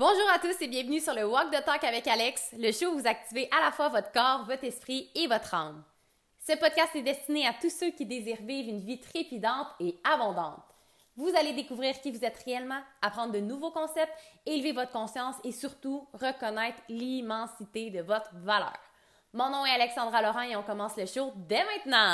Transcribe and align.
Bonjour 0.00 0.30
à 0.34 0.38
tous 0.38 0.56
et 0.62 0.66
bienvenue 0.66 0.98
sur 0.98 1.12
le 1.12 1.26
Walk 1.26 1.50
the 1.50 1.62
Talk 1.62 1.84
avec 1.84 2.08
Alex, 2.08 2.54
le 2.58 2.72
show 2.72 2.86
où 2.86 2.98
vous 3.00 3.06
activez 3.06 3.50
à 3.50 3.62
la 3.62 3.70
fois 3.70 3.90
votre 3.90 4.10
corps, 4.12 4.46
votre 4.46 4.64
esprit 4.64 5.10
et 5.14 5.26
votre 5.26 5.52
âme. 5.52 5.84
Ce 6.38 6.56
podcast 6.56 6.96
est 6.96 7.02
destiné 7.02 7.46
à 7.46 7.52
tous 7.52 7.68
ceux 7.68 7.90
qui 7.90 8.06
désirent 8.06 8.40
vivre 8.40 8.70
une 8.70 8.80
vie 8.80 8.98
trépidante 8.98 9.66
et 9.78 9.98
abondante. 10.02 10.64
Vous 11.16 11.30
allez 11.38 11.52
découvrir 11.52 12.00
qui 12.00 12.12
vous 12.12 12.24
êtes 12.24 12.42
réellement, 12.46 12.80
apprendre 13.02 13.34
de 13.34 13.40
nouveaux 13.40 13.72
concepts, 13.72 14.14
élever 14.46 14.72
votre 14.72 14.90
conscience 14.90 15.36
et 15.44 15.52
surtout 15.52 16.08
reconnaître 16.14 16.80
l'immensité 16.88 17.90
de 17.90 18.00
votre 18.00 18.30
valeur. 18.36 18.78
Mon 19.34 19.50
nom 19.50 19.66
est 19.66 19.74
Alexandra 19.74 20.22
Laurent 20.22 20.48
et 20.48 20.56
on 20.56 20.62
commence 20.62 20.96
le 20.96 21.04
show 21.04 21.30
dès 21.46 21.62
maintenant. 21.62 22.12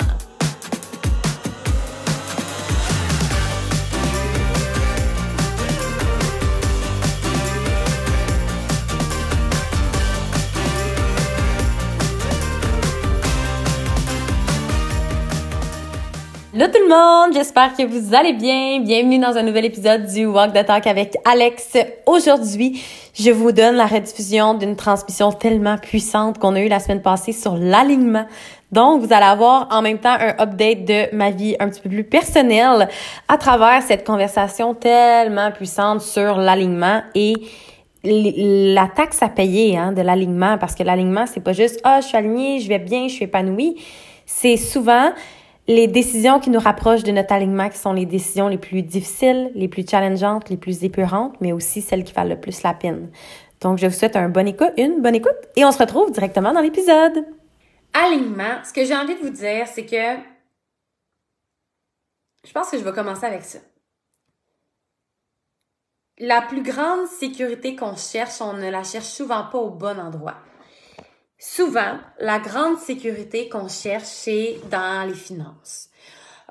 Hello 16.59 16.69
tout 16.69 16.81
le 16.81 16.89
monde, 16.89 17.35
j'espère 17.35 17.77
que 17.77 17.83
vous 17.83 18.15
allez 18.15 18.33
bien. 18.33 18.81
Bienvenue 18.81 19.19
dans 19.19 19.37
un 19.37 19.43
nouvel 19.43 19.67
épisode 19.67 20.07
du 20.07 20.25
Walk 20.25 20.55
the 20.55 20.65
Talk 20.65 20.87
avec 20.87 21.15
Alex. 21.27 21.77
Aujourd'hui, 22.07 22.83
je 23.13 23.31
vous 23.31 23.53
donne 23.53 23.75
la 23.75 23.85
rediffusion 23.85 24.55
d'une 24.55 24.75
transmission 24.75 25.33
tellement 25.33 25.77
puissante 25.77 26.39
qu'on 26.39 26.55
a 26.55 26.63
eue 26.63 26.69
la 26.69 26.81
semaine 26.81 27.03
passée 27.03 27.33
sur 27.33 27.59
l'alignement. 27.59 28.25
Donc, 28.73 29.03
vous 29.03 29.13
allez 29.13 29.27
avoir 29.27 29.69
en 29.71 29.83
même 29.83 29.99
temps 29.99 30.17
un 30.19 30.31
update 30.43 30.87
de 30.87 31.15
ma 31.15 31.31
vie 31.31 31.57
un 31.61 31.69
petit 31.69 31.83
peu 31.83 31.91
plus 31.91 32.05
personnelle 32.05 32.89
à 33.29 33.37
travers 33.37 33.83
cette 33.83 34.07
conversation 34.07 34.73
tellement 34.73 35.53
puissante 35.53 36.01
sur 36.01 36.39
l'alignement 36.39 37.03
et 37.15 37.35
la 38.03 38.87
taxe 38.87 39.23
à 39.23 39.29
payer 39.29 39.77
hein, 39.77 39.93
de 39.93 40.01
l'alignement 40.01 40.57
parce 40.57 40.75
que 40.75 40.85
l'alignement 40.85 41.27
c'est 41.27 41.43
pas 41.43 41.53
juste 41.53 41.81
ah 41.85 42.01
je 42.01 42.07
suis 42.07 42.17
alignée, 42.17 42.61
je 42.61 42.69
vais 42.69 42.79
bien, 42.79 43.09
je 43.09 43.13
suis 43.13 43.25
épanouie. 43.27 43.77
C'est 44.25 44.57
souvent 44.57 45.13
les 45.69 45.89
décisions 45.89 46.39
qui 46.39 46.51
nous 46.51 46.61
rapprochent 46.61 47.03
de 47.03 47.13
notre 47.13 47.33
alignement 47.33 47.69
qui 47.69 47.79
sont 47.79 47.93
les 47.93 48.07
décisions 48.07 48.49
les 48.49 48.59
plus 48.59 48.83
difficiles, 48.83 49.51
les 49.55 49.69
plus 49.69 49.87
challengeantes, 49.89 50.49
les 50.49 50.57
plus 50.57 50.85
épurantes, 50.85 51.35
mais 51.41 51.53
aussi 51.53 51.83
celles 51.83 52.05
qui 52.05 52.13
valent 52.13 52.31
le 52.31 52.41
plus 52.41 52.63
la 52.63 52.75
peine. 52.75 53.11
Donc, 53.61 53.79
je 53.79 53.87
vous 53.87 53.93
souhaite 53.93 54.17
un 54.17 54.29
bon 54.29 54.47
écoute, 54.47 54.73
une 54.77 55.03
bonne 55.03 55.15
écoute, 55.15 55.33
et 55.57 55.65
on 55.65 55.73
se 55.73 55.79
retrouve 55.79 56.13
directement 56.13 56.53
dans 56.53 56.61
l'épisode. 56.61 57.25
Alignement, 57.95 58.63
ce 58.65 58.73
que 58.73 58.85
j'ai 58.85 58.95
envie 58.95 59.15
de 59.15 59.21
vous 59.21 59.31
dire, 59.31 59.67
c'est 59.67 59.87
que 59.87 60.21
je 62.47 62.53
pense 62.53 62.71
que 62.71 62.79
je 62.79 62.85
vais 62.85 62.93
commencer 62.93 63.25
avec 63.25 63.43
ça. 63.43 63.59
La 66.19 66.43
plus 66.43 66.63
grande 66.63 67.07
sécurité 67.09 67.75
qu'on 67.77 67.97
cherche, 67.97 68.41
on 68.41 68.53
ne 68.53 68.71
la 68.71 68.85
cherche 68.85 69.07
souvent 69.07 69.45
pas 69.51 69.59
au 69.59 69.71
bon 69.71 69.99
endroit. 69.99 70.37
Souvent, 71.39 71.99
la 72.19 72.39
grande 72.39 72.79
sécurité 72.79 73.49
qu'on 73.49 73.69
cherche, 73.69 74.05
c'est 74.05 74.57
dans 74.71 75.07
les 75.07 75.15
finances. 75.15 75.91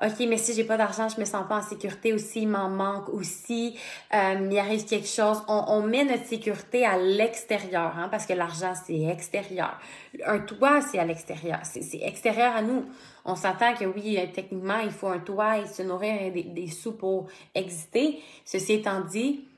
OK, 0.02 0.26
mais 0.28 0.36
si 0.36 0.52
j'ai 0.52 0.64
pas 0.64 0.76
d'argent, 0.76 1.08
je 1.08 1.18
me 1.18 1.24
sens 1.24 1.48
pas 1.48 1.56
en 1.56 1.62
sécurité 1.62 2.12
aussi, 2.12 2.42
il 2.42 2.48
m'en 2.48 2.68
manque 2.68 3.08
aussi, 3.08 3.78
euh, 4.12 4.48
il 4.50 4.58
arrive 4.58 4.84
quelque 4.84 5.08
chose. 5.08 5.42
On, 5.48 5.80
met 5.80 6.04
notre 6.04 6.26
sécurité 6.26 6.84
à 6.84 6.98
l'extérieur, 6.98 7.94
hein, 7.96 8.08
parce 8.10 8.26
que 8.26 8.34
l'argent, 8.34 8.74
c'est 8.86 9.04
extérieur. 9.04 9.80
Un 10.26 10.40
toit, 10.40 10.82
c'est 10.82 10.98
à 10.98 11.06
l'extérieur. 11.06 11.60
C'est 11.62 12.02
extérieur 12.02 12.54
à 12.54 12.60
nous. 12.60 12.84
On 13.24 13.36
s'entend 13.36 13.72
que 13.74 13.86
oui, 13.86 14.18
euh, 14.18 14.26
techniquement, 14.34 14.78
il 14.80 14.90
faut 14.90 15.08
un 15.08 15.18
toit 15.18 15.58
et 15.58 15.66
se 15.66 15.82
nourrir 15.82 16.30
des, 16.30 16.68
sous 16.68 16.92
pour 16.92 17.28
exister. 17.54 18.20
Ceci 18.44 18.74
étant 18.74 19.00
dit, 19.00 19.48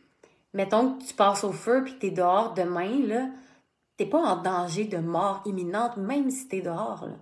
mettons 0.55 0.93
que 0.93 1.05
tu 1.05 1.15
passes 1.15 1.43
au 1.43 1.53
feu 1.53 1.83
puis 1.83 1.95
que 1.95 1.99
tu 1.99 2.07
es 2.07 2.11
dehors 2.13 2.55
demain, 2.55 3.07
là, 3.09 3.27
t'es 3.99 4.07
pas 4.07 4.21
en 4.21 4.37
danger 4.37 4.85
de 4.85 4.99
mort 4.99 5.43
imminente, 5.45 5.99
même 5.99 6.31
si 6.31 6.49
t'es 6.49 6.63
dehors. 6.63 7.05
Là. 7.05 7.17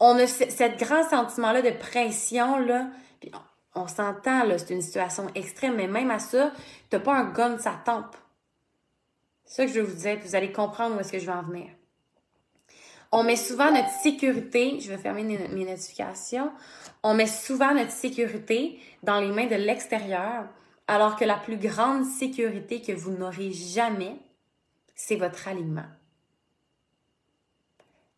On 0.00 0.18
a 0.18 0.26
ce, 0.26 0.76
grand 0.76 1.08
sentiment-là 1.08 1.62
de 1.62 1.70
pression, 1.70 2.58
là, 2.58 2.88
puis 3.20 3.30
on, 3.76 3.86
s'entend, 3.86 4.44
là, 4.44 4.58
c'est 4.58 4.74
une 4.74 4.82
situation 4.82 5.28
extrême, 5.36 5.76
mais 5.76 5.86
même 5.86 6.10
à 6.10 6.18
ça, 6.18 6.52
t'as 6.90 6.98
pas 6.98 7.14
un 7.14 7.30
gun 7.30 7.50
de 7.50 7.60
sa 7.60 7.80
tempe. 7.84 8.16
C'est 9.44 9.54
ça 9.54 9.66
que 9.66 9.72
je 9.72 9.80
veux 9.80 9.86
vous 9.86 10.00
dire, 10.00 10.18
vous 10.24 10.34
allez 10.34 10.52
comprendre 10.52 10.96
où 10.96 11.00
est-ce 11.00 11.12
que 11.12 11.20
je 11.20 11.26
vais 11.26 11.32
en 11.32 11.42
venir. 11.42 11.68
On 13.12 13.22
met 13.22 13.36
souvent 13.36 13.70
notre 13.70 13.90
sécurité, 13.90 14.80
je 14.80 14.88
vais 14.90 14.98
fermer 14.98 15.22
mes 15.22 15.64
notifications, 15.64 16.50
on 17.04 17.14
met 17.14 17.26
souvent 17.26 17.72
notre 17.74 17.90
sécurité 17.90 18.80
dans 19.02 19.20
les 19.20 19.30
mains 19.30 19.46
de 19.46 19.54
l'extérieur, 19.54 20.46
alors 20.88 21.14
que 21.16 21.24
la 21.24 21.36
plus 21.36 21.58
grande 21.58 22.04
sécurité 22.04 22.80
que 22.80 22.92
vous 22.92 23.12
n'aurez 23.12 23.52
jamais, 23.52 24.16
c'est 25.04 25.16
votre 25.16 25.48
alignement. 25.48 25.88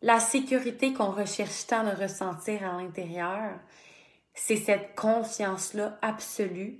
La 0.03 0.19
sécurité 0.19 0.93
qu'on 0.93 1.09
recherche 1.09 1.65
tant 1.65 1.83
de 1.83 1.89
ressentir 1.89 2.63
à 2.63 2.79
l'intérieur, 2.79 3.59
c'est 4.35 4.57
cette 4.57 4.93
confiance-là 4.93 5.97
absolue 6.03 6.79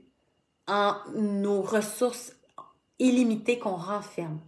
en 0.67 0.95
nos 1.15 1.63
ressources 1.63 2.33
illimitées 2.99 3.57
qu'on 3.57 3.77
renferme. 3.77 4.39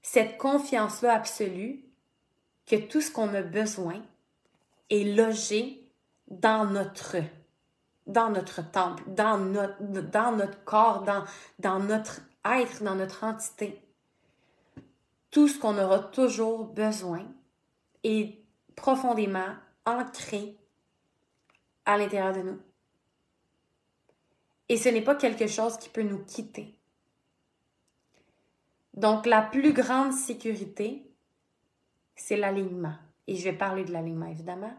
Cette 0.00 0.38
confiance-là 0.38 1.12
absolue 1.12 1.84
que 2.66 2.76
tout 2.76 3.02
ce 3.02 3.10
qu'on 3.10 3.34
a 3.34 3.42
besoin 3.42 4.02
est 4.88 5.04
logé 5.04 5.86
dans 6.28 6.64
notre 6.64 7.16
dans 8.06 8.30
notre 8.30 8.62
temple, 8.70 9.02
dans 9.06 9.36
notre, 9.36 9.82
dans 9.82 10.32
notre 10.32 10.64
corps, 10.64 11.02
dans, 11.02 11.24
dans 11.58 11.78
notre 11.78 12.22
dans 12.80 12.94
notre 12.94 13.24
entité. 13.24 13.80
Tout 15.30 15.48
ce 15.48 15.58
qu'on 15.58 15.78
aura 15.78 15.98
toujours 15.98 16.64
besoin 16.64 17.26
est 18.04 18.38
profondément 18.74 19.54
ancré 19.84 20.56
à 21.84 21.98
l'intérieur 21.98 22.32
de 22.32 22.42
nous. 22.42 22.58
Et 24.70 24.76
ce 24.76 24.88
n'est 24.88 25.02
pas 25.02 25.14
quelque 25.14 25.46
chose 25.46 25.76
qui 25.78 25.88
peut 25.88 26.02
nous 26.02 26.24
quitter. 26.24 26.74
Donc, 28.94 29.26
la 29.26 29.42
plus 29.42 29.72
grande 29.72 30.12
sécurité, 30.12 31.10
c'est 32.16 32.36
l'alignement. 32.36 32.96
Et 33.26 33.36
je 33.36 33.44
vais 33.44 33.52
parler 33.52 33.84
de 33.84 33.92
l'alignement, 33.92 34.26
évidemment. 34.26 34.74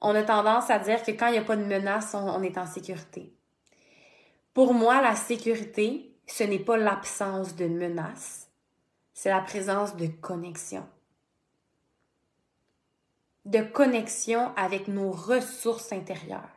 On 0.00 0.14
a 0.14 0.22
tendance 0.22 0.70
à 0.70 0.78
dire 0.78 1.02
que 1.02 1.12
quand 1.12 1.28
il 1.28 1.32
n'y 1.32 1.38
a 1.38 1.44
pas 1.44 1.56
de 1.56 1.64
menace, 1.64 2.14
on 2.14 2.42
est 2.42 2.58
en 2.58 2.66
sécurité. 2.66 3.32
Pour 4.52 4.74
moi, 4.74 5.00
la 5.02 5.14
sécurité, 5.14 6.15
ce 6.26 6.44
n'est 6.44 6.58
pas 6.58 6.76
l'absence 6.76 7.54
de 7.56 7.66
menace, 7.66 8.48
c'est 9.14 9.30
la 9.30 9.40
présence 9.40 9.96
de 9.96 10.06
connexion. 10.06 10.86
De 13.44 13.62
connexion 13.62 14.52
avec 14.56 14.88
nos 14.88 15.12
ressources 15.12 15.92
intérieures, 15.92 16.50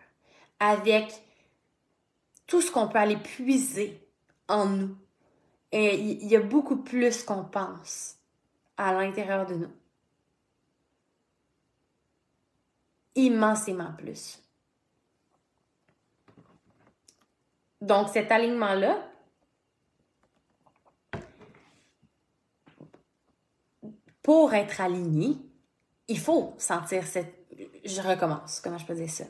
avec 0.59 1.21
tout 2.47 2.61
ce 2.61 2.71
qu'on 2.71 2.87
peut 2.87 2.97
aller 2.97 3.17
puiser 3.17 4.03
en 4.47 4.65
nous. 4.65 4.97
Et 5.71 5.95
il 5.99 6.27
y 6.27 6.35
a 6.35 6.41
beaucoup 6.41 6.77
plus 6.77 7.23
qu'on 7.23 7.43
pense 7.43 8.15
à 8.75 8.91
l'intérieur 8.91 9.45
de 9.45 9.53
nous. 9.53 9.71
Immensément 13.13 13.93
plus. 13.93 14.41
Donc 17.81 18.09
cet 18.09 18.31
alignement-là, 18.31 19.08
pour 24.29 24.53
être 24.53 24.79
aligné, 24.79 25.37
il 26.07 26.19
faut 26.19 26.53
sentir 26.59 27.07
cette... 27.07 27.33
Je 27.83 27.99
recommence, 27.99 28.61
comment 28.63 28.77
je 28.77 28.85
peux 28.85 28.93
dire 28.93 29.09
ça? 29.09 29.23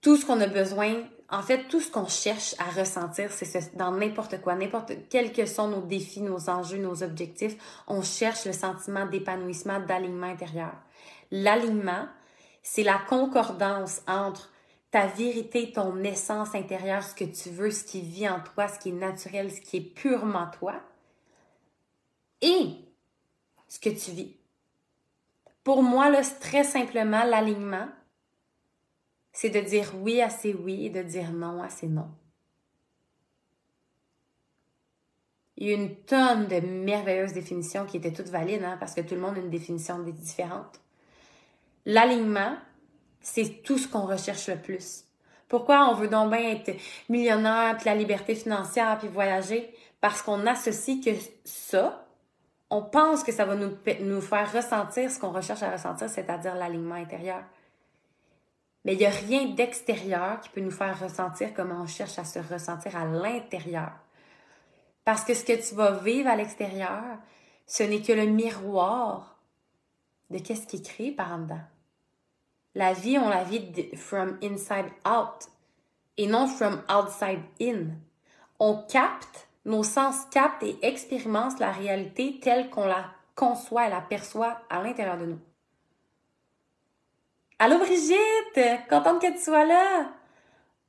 Tout 0.00 0.16
ce 0.16 0.24
qu'on 0.24 0.40
a 0.40 0.46
besoin, 0.46 1.04
en 1.28 1.42
fait, 1.42 1.68
tout 1.68 1.80
ce 1.80 1.90
qu'on 1.90 2.08
cherche 2.08 2.54
à 2.58 2.70
ressentir, 2.70 3.30
c'est 3.30 3.76
dans 3.76 3.90
n'importe 3.90 4.40
quoi, 4.40 4.54
n'importe 4.54 4.92
quels 5.10 5.34
que 5.34 5.44
sont 5.44 5.68
nos 5.68 5.82
défis, 5.82 6.22
nos 6.22 6.48
enjeux, 6.48 6.78
nos 6.78 7.02
objectifs, 7.02 7.82
on 7.88 8.00
cherche 8.00 8.46
le 8.46 8.54
sentiment 8.54 9.04
d'épanouissement, 9.04 9.80
d'alignement 9.80 10.28
intérieur. 10.28 10.72
L'alignement, 11.30 12.06
c'est 12.62 12.84
la 12.84 13.00
concordance 13.06 14.00
entre 14.08 14.50
ta 14.90 15.08
vérité, 15.08 15.72
ton 15.72 16.02
essence 16.04 16.54
intérieure, 16.54 17.02
ce 17.02 17.14
que 17.14 17.24
tu 17.24 17.50
veux, 17.50 17.70
ce 17.70 17.84
qui 17.84 18.00
vit 18.00 18.30
en 18.30 18.40
toi, 18.40 18.66
ce 18.68 18.78
qui 18.78 18.88
est 18.88 18.92
naturel, 18.92 19.52
ce 19.52 19.60
qui 19.60 19.76
est 19.76 19.94
purement 19.94 20.46
toi, 20.58 20.76
et 22.40 22.91
ce 23.72 23.80
que 23.80 23.88
tu 23.88 24.10
vis. 24.10 24.36
Pour 25.64 25.82
moi, 25.82 26.12
très 26.40 26.62
simplement, 26.62 27.24
l'alignement, 27.24 27.88
c'est 29.32 29.48
de 29.48 29.60
dire 29.60 29.94
oui 30.02 30.20
à 30.20 30.28
ces 30.28 30.52
oui 30.52 30.86
et 30.86 30.90
de 30.90 31.02
dire 31.02 31.32
non 31.32 31.62
à 31.62 31.70
ces 31.70 31.86
non. 31.86 32.10
Il 35.56 35.68
y 35.68 35.70
a 35.70 35.74
une 35.74 35.96
tonne 36.04 36.48
de 36.48 36.60
merveilleuses 36.60 37.32
définitions 37.32 37.86
qui 37.86 37.96
étaient 37.96 38.12
toutes 38.12 38.28
valides, 38.28 38.62
hein, 38.62 38.76
parce 38.78 38.92
que 38.92 39.00
tout 39.00 39.14
le 39.14 39.22
monde 39.22 39.38
a 39.38 39.40
une 39.40 39.48
définition 39.48 39.98
différente. 40.00 40.78
L'alignement, 41.86 42.58
c'est 43.22 43.62
tout 43.62 43.78
ce 43.78 43.88
qu'on 43.88 44.04
recherche 44.04 44.50
le 44.50 44.60
plus. 44.60 45.04
Pourquoi 45.48 45.88
on 45.88 45.94
veut 45.94 46.08
donc 46.08 46.30
bien 46.30 46.50
être 46.50 46.76
millionnaire, 47.08 47.78
puis 47.78 47.86
la 47.86 47.94
liberté 47.94 48.34
financière, 48.34 48.98
puis 48.98 49.08
voyager? 49.08 49.74
Parce 50.02 50.20
qu'on 50.20 50.46
associe 50.46 51.02
que 51.02 51.12
ça, 51.44 52.06
on 52.72 52.80
pense 52.80 53.22
que 53.22 53.32
ça 53.32 53.44
va 53.44 53.54
nous, 53.54 53.76
nous 54.00 54.22
faire 54.22 54.50
ressentir 54.50 55.10
ce 55.10 55.20
qu'on 55.20 55.30
recherche 55.30 55.62
à 55.62 55.72
ressentir, 55.72 56.08
c'est-à-dire 56.08 56.54
l'alignement 56.54 56.94
intérieur. 56.94 57.44
Mais 58.86 58.94
il 58.94 58.98
n'y 58.98 59.04
a 59.04 59.10
rien 59.10 59.44
d'extérieur 59.50 60.40
qui 60.40 60.48
peut 60.48 60.62
nous 60.62 60.70
faire 60.70 60.98
ressentir 60.98 61.52
comme 61.52 61.70
on 61.70 61.86
cherche 61.86 62.18
à 62.18 62.24
se 62.24 62.38
ressentir 62.38 62.96
à 62.96 63.04
l'intérieur. 63.04 63.92
Parce 65.04 65.22
que 65.22 65.34
ce 65.34 65.44
que 65.44 65.68
tu 65.68 65.74
vas 65.74 65.98
vivre 65.98 66.30
à 66.30 66.34
l'extérieur, 66.34 67.02
ce 67.66 67.82
n'est 67.82 68.00
que 68.00 68.12
le 68.12 68.24
miroir 68.24 69.36
de 70.30 70.38
qu'est-ce 70.38 70.66
qui 70.66 70.76
est 70.76 70.86
créé 70.86 71.12
par 71.12 71.30
en 71.30 71.40
dedans. 71.40 71.60
La 72.74 72.94
vie, 72.94 73.18
on 73.18 73.28
la 73.28 73.44
vit 73.44 73.94
from 73.96 74.38
inside 74.42 74.86
out 75.06 75.46
et 76.16 76.26
non 76.26 76.46
from 76.46 76.82
outside 76.88 77.42
in. 77.60 77.88
On 78.58 78.82
capte, 78.88 79.46
nos 79.64 79.82
sens 79.82 80.24
captent 80.30 80.62
et 80.62 80.78
expérimentent 80.82 81.60
la 81.60 81.70
réalité 81.70 82.40
telle 82.40 82.70
qu'on 82.70 82.86
la 82.86 83.12
conçoit 83.34 83.86
et 83.86 83.90
la 83.90 84.00
perçoit 84.00 84.60
à 84.68 84.82
l'intérieur 84.82 85.18
de 85.18 85.26
nous. 85.26 85.40
Allô 87.58 87.78
Brigitte, 87.78 88.88
contente 88.88 89.22
que 89.22 89.32
tu 89.32 89.38
sois 89.38 89.64
là. 89.64 90.12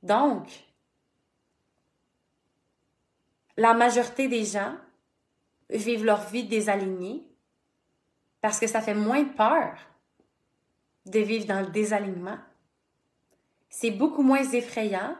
Donc, 0.02 0.48
la 3.56 3.74
majorité 3.74 4.28
des 4.28 4.44
gens 4.44 4.74
vivent 5.70 6.04
leur 6.04 6.26
vie 6.28 6.44
désalignée 6.44 7.24
parce 8.40 8.58
que 8.58 8.66
ça 8.66 8.82
fait 8.82 8.94
moins 8.94 9.24
peur 9.24 9.78
de 11.06 11.20
vivre 11.20 11.46
dans 11.46 11.60
le 11.60 11.68
désalignement. 11.68 12.38
C'est 13.70 13.90
beaucoup 13.90 14.22
moins 14.22 14.42
effrayant 14.42 15.16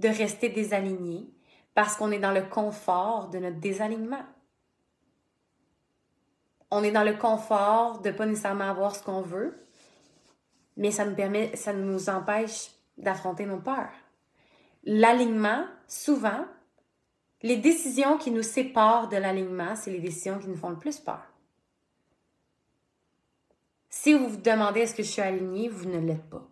de 0.00 0.08
rester 0.08 0.48
désaligné 0.48 1.28
parce 1.76 1.94
qu'on 1.94 2.10
est 2.10 2.18
dans 2.18 2.32
le 2.32 2.40
confort 2.40 3.28
de 3.28 3.38
notre 3.38 3.60
désalignement. 3.60 4.24
On 6.70 6.82
est 6.82 6.90
dans 6.90 7.04
le 7.04 7.12
confort 7.12 8.00
de 8.00 8.10
pas 8.10 8.24
nécessairement 8.24 8.70
avoir 8.70 8.96
ce 8.96 9.02
qu'on 9.02 9.20
veut, 9.20 9.54
mais 10.78 10.90
ça 10.90 11.04
nous 11.04 11.14
permet, 11.14 11.54
ça 11.54 11.74
nous 11.74 12.08
empêche 12.08 12.70
d'affronter 12.96 13.44
nos 13.44 13.58
peurs. 13.58 13.92
L'alignement, 14.84 15.66
souvent, 15.86 16.46
les 17.42 17.58
décisions 17.58 18.16
qui 18.16 18.30
nous 18.30 18.42
séparent 18.42 19.10
de 19.10 19.18
l'alignement, 19.18 19.76
c'est 19.76 19.90
les 19.90 20.00
décisions 20.00 20.38
qui 20.38 20.48
nous 20.48 20.56
font 20.56 20.70
le 20.70 20.78
plus 20.78 20.98
peur. 20.98 21.26
Si 23.90 24.14
vous 24.14 24.28
vous 24.28 24.36
demandez 24.38 24.80
est-ce 24.80 24.94
que 24.94 25.02
je 25.02 25.10
suis 25.10 25.20
alignée, 25.20 25.68
vous 25.68 25.90
ne 25.90 25.98
l'êtes 25.98 26.30
pas. 26.30 26.48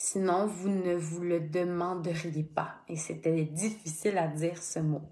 Sinon, 0.00 0.46
vous 0.46 0.68
ne 0.68 0.94
vous 0.94 1.22
le 1.22 1.40
demanderiez 1.40 2.44
pas. 2.44 2.76
Et 2.86 2.94
c'était 2.94 3.42
difficile 3.42 4.16
à 4.16 4.28
dire 4.28 4.62
ce 4.62 4.78
mot. 4.78 5.02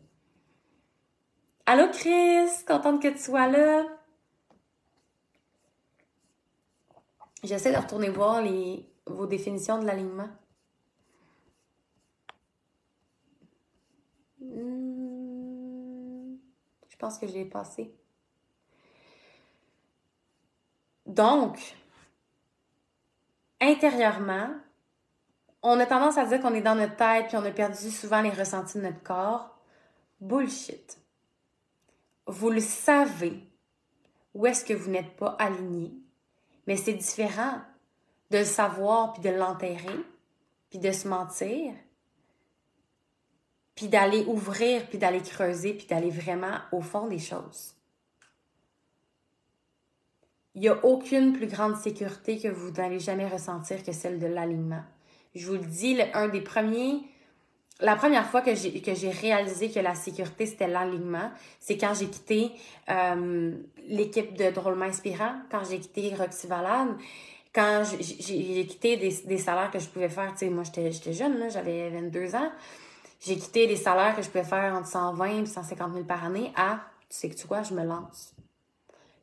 Allô 1.67 1.91
Chris, 1.91 2.65
contente 2.65 3.03
que 3.03 3.09
tu 3.09 3.19
sois 3.19 3.49
là. 3.49 3.85
J'essaie 7.43 7.73
de 7.73 7.79
retourner 7.79 8.11
voir 8.11 8.41
les, 8.41 8.89
vos 9.07 9.27
définitions 9.27 9.81
de 9.81 9.87
l'alignement. 9.87 10.29
Hmm, 14.39 14.77
je 16.89 16.97
pense 16.97 17.19
que 17.19 17.27
je 17.27 17.33
l'ai 17.33 17.45
passé. 17.45 17.93
Donc, 21.07 21.59
intérieurement, 23.61 24.51
on 25.69 25.81
a 25.81 25.87
tendance 25.87 26.19
à 26.19 26.25
dire 26.27 26.41
qu'on 26.41 26.55
est 26.55 26.61
dans 26.61 26.75
notre 26.75 26.97
tête 26.97 27.29
puis 27.29 27.37
on 27.37 27.45
a 27.45 27.51
perdu 27.51 27.91
souvent 27.91 28.21
les 28.21 28.31
ressentis 28.31 28.79
de 28.79 28.85
notre 28.85 29.03
corps. 29.03 29.57
Bullshit. 30.21 30.99
Vous 32.27 32.51
le 32.51 32.61
savez 32.61 33.43
où 34.35 34.47
est-ce 34.47 34.65
que 34.65 34.75
vous 34.75 34.91
n'êtes 34.91 35.17
pas 35.17 35.37
aligné 35.39 35.93
mais 36.67 36.77
c'est 36.77 36.95
différent 36.95 37.61
de 38.31 38.39
le 38.39 38.45
savoir 38.45 39.13
puis 39.13 39.23
de 39.23 39.31
l'enterrer, 39.31 40.01
puis 40.71 40.79
de 40.79 40.91
se 40.91 41.07
mentir, 41.07 41.73
puis 43.75 43.89
d'aller 43.89 44.25
ouvrir, 44.27 44.87
puis 44.89 44.99
d'aller 44.99 45.23
creuser, 45.23 45.75
puis 45.75 45.87
d'aller 45.87 46.11
vraiment 46.11 46.59
au 46.73 46.81
fond 46.81 47.07
des 47.07 47.19
choses. 47.19 47.75
Il 50.55 50.63
n'y 50.63 50.69
a 50.69 50.85
aucune 50.85 51.35
plus 51.35 51.47
grande 51.47 51.77
sécurité 51.77 52.39
que 52.39 52.49
vous 52.49 52.71
n'allez 52.71 52.99
jamais 52.99 53.29
ressentir 53.29 53.85
que 53.85 53.93
celle 53.93 54.19
de 54.19 54.27
l'alignement. 54.27 54.83
Je 55.37 55.47
vous 55.47 55.55
le 55.55 55.61
dis, 55.61 55.99
un 56.15 56.29
des 56.29 56.41
premiers 56.41 57.03
la 57.81 57.95
première 57.95 58.27
fois 58.27 58.41
que 58.41 58.55
j'ai 58.55 59.11
réalisé 59.11 59.71
que 59.71 59.81
la 59.81 59.95
sécurité 59.95 60.47
c'était 60.47 60.67
l'alignement, 60.67 61.31
c'est 61.61 61.77
quand 61.77 61.93
j'ai 61.93 62.07
quitté 62.07 62.53
euh, 62.89 63.53
l'équipe 63.87 64.35
de 64.35 64.51
drôlement 64.51 64.87
inspirant, 64.87 65.35
quand 65.51 65.63
j'ai 65.69 65.79
quitté 65.79 66.15
Roxy 66.15 66.47
Valade, 66.47 66.97
quand 67.55 67.83
j'ai 67.85 68.67
quitté 68.67 68.97
des, 68.97 69.15
des, 69.27 69.39
salaires 69.39 69.71
que 69.71 69.79
je 69.79 69.89
pouvais 69.89 70.09
faire, 70.09 70.33
tu 70.33 70.39
sais, 70.39 70.51
moi 70.51 70.63
j'étais 70.65 71.13
jeune 71.13 71.51
j'avais 71.51 71.91
22 71.91 72.35
ans. 72.35 72.51
J'ai 73.21 73.37
quitté 73.37 73.67
des 73.67 73.77
salaires 73.77 74.15
que 74.15 74.23
je 74.23 74.29
pouvais 74.29 74.45
faire 74.45 74.75
entre 74.75 74.89
120 74.89 75.43
et 75.43 75.47
150 75.47 75.93
000 75.93 76.05
par 76.05 76.25
année 76.25 76.53
à, 76.55 76.81
tu 77.09 77.17
sais 77.17 77.29
que 77.31 77.35
tu 77.35 77.47
quoi, 77.47 77.63
je 77.63 77.75
me 77.75 77.85
lance. 77.85 78.35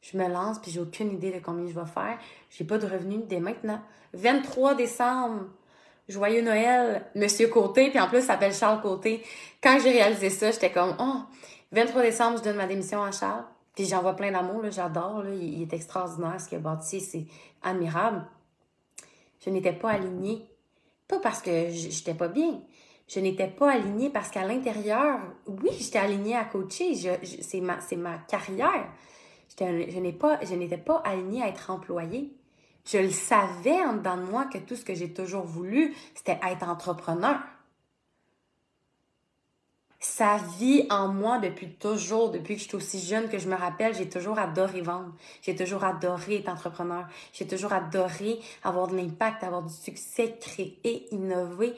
Je 0.01 0.17
me 0.17 0.27
lance 0.27 0.59
puis 0.59 0.71
j'ai 0.71 0.79
aucune 0.79 1.11
idée 1.11 1.31
de 1.31 1.39
combien 1.39 1.67
je 1.67 1.79
vais 1.79 1.85
faire. 1.85 2.17
J'ai 2.49 2.65
pas 2.65 2.77
de 2.77 2.87
revenus 2.87 3.21
dès 3.27 3.39
maintenant. 3.39 3.81
23 4.13 4.75
décembre 4.75 5.45
Joyeux 6.09 6.41
Noël, 6.41 7.05
Monsieur 7.15 7.47
Côté, 7.47 7.89
puis 7.89 7.99
en 7.99 8.07
plus, 8.07 8.21
ça 8.21 8.27
s'appelle 8.27 8.53
Charles 8.53 8.81
Côté. 8.81 9.23
Quand 9.61 9.79
j'ai 9.81 9.91
réalisé 9.91 10.29
ça, 10.29 10.51
j'étais 10.51 10.71
comme, 10.71 10.95
oh, 10.99 11.21
23 11.71 12.01
décembre, 12.01 12.37
je 12.37 12.43
donne 12.43 12.57
ma 12.57 12.67
démission 12.67 13.01
à 13.03 13.11
Charles. 13.11 13.45
Puis 13.75 13.85
j'envoie 13.85 14.15
plein 14.15 14.31
d'amour, 14.31 14.61
j'adore, 14.69 15.23
là, 15.23 15.31
il, 15.33 15.63
est 15.63 15.73
extraordinaire 15.73 16.39
ce 16.39 16.47
qu'il 16.47 16.57
a 16.59 16.61
bâti, 16.61 16.99
c'est 16.99 17.25
admirable. 17.63 18.25
Je 19.43 19.49
n'étais 19.49 19.73
pas 19.73 19.91
alignée. 19.91 20.47
Pas 21.07 21.19
parce 21.19 21.41
que 21.41 21.69
j'étais 21.69 22.13
pas 22.13 22.27
bien. 22.27 22.61
Je 23.07 23.19
n'étais 23.19 23.47
pas 23.47 23.71
alignée 23.71 24.09
parce 24.09 24.29
qu'à 24.29 24.45
l'intérieur, 24.45 25.19
oui, 25.47 25.71
j'étais 25.79 25.99
alignée 25.99 26.35
à 26.35 26.45
coacher. 26.45 26.95
c'est 27.41 27.61
ma, 27.61 27.79
ma 27.97 28.17
carrière. 28.19 28.87
pas, 30.19 30.39
je 30.43 30.55
n'étais 30.55 30.77
pas 30.77 30.97
alignée 30.97 31.43
à 31.43 31.47
être 31.47 31.69
employée. 31.69 32.33
Je 32.85 32.97
le 32.97 33.11
savais 33.11 33.81
en 33.83 33.93
dedans 33.93 34.17
de 34.17 34.23
moi 34.23 34.45
que 34.45 34.57
tout 34.57 34.75
ce 34.75 34.83
que 34.83 34.93
j'ai 34.93 35.13
toujours 35.13 35.45
voulu, 35.45 35.95
c'était 36.15 36.39
être 36.43 36.67
entrepreneur. 36.67 37.39
Ça 40.03 40.37
vit 40.59 40.85
en 40.89 41.07
moi 41.07 41.39
depuis 41.39 41.75
toujours, 41.75 42.29
depuis 42.29 42.55
que 42.55 42.61
je 42.61 42.67
suis 42.67 42.75
aussi 42.75 42.99
jeune 42.99 43.29
que 43.29 43.39
je 43.39 43.47
me 43.47 43.55
rappelle, 43.55 43.95
j'ai 43.95 44.09
toujours 44.09 44.37
adoré 44.37 44.81
vendre. 44.81 45.13
J'ai 45.41 45.55
toujours 45.55 45.85
adoré 45.85 46.39
être 46.39 46.49
entrepreneur. 46.49 47.07
J'ai 47.31 47.47
toujours 47.47 47.71
adoré 47.71 48.41
avoir 48.65 48.89
de 48.89 48.97
l'impact, 48.97 49.45
avoir 49.45 49.63
du 49.63 49.73
succès, 49.73 50.37
créer, 50.41 51.07
innover, 51.13 51.73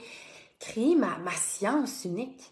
créer 0.58 0.96
ma, 0.96 1.16
science 1.34 2.04
unique. 2.04 2.52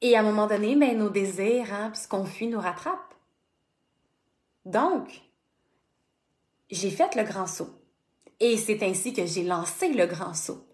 Et 0.00 0.16
à 0.16 0.20
un 0.20 0.24
moment 0.24 0.48
donné, 0.48 0.74
ben, 0.74 0.98
nos 0.98 1.10
désirs, 1.10 1.72
hein, 1.72 1.92
ce 1.94 2.08
qu'on 2.08 2.24
fuit 2.24 2.48
nous 2.48 2.60
rattrape. 2.60 3.09
Donc, 4.64 5.22
j'ai 6.70 6.90
fait 6.90 7.14
le 7.16 7.24
grand 7.24 7.46
saut. 7.46 7.70
Et 8.38 8.56
c'est 8.56 8.82
ainsi 8.82 9.12
que 9.12 9.26
j'ai 9.26 9.44
lancé 9.44 9.92
le 9.92 10.06
grand 10.06 10.34
saut. 10.34 10.66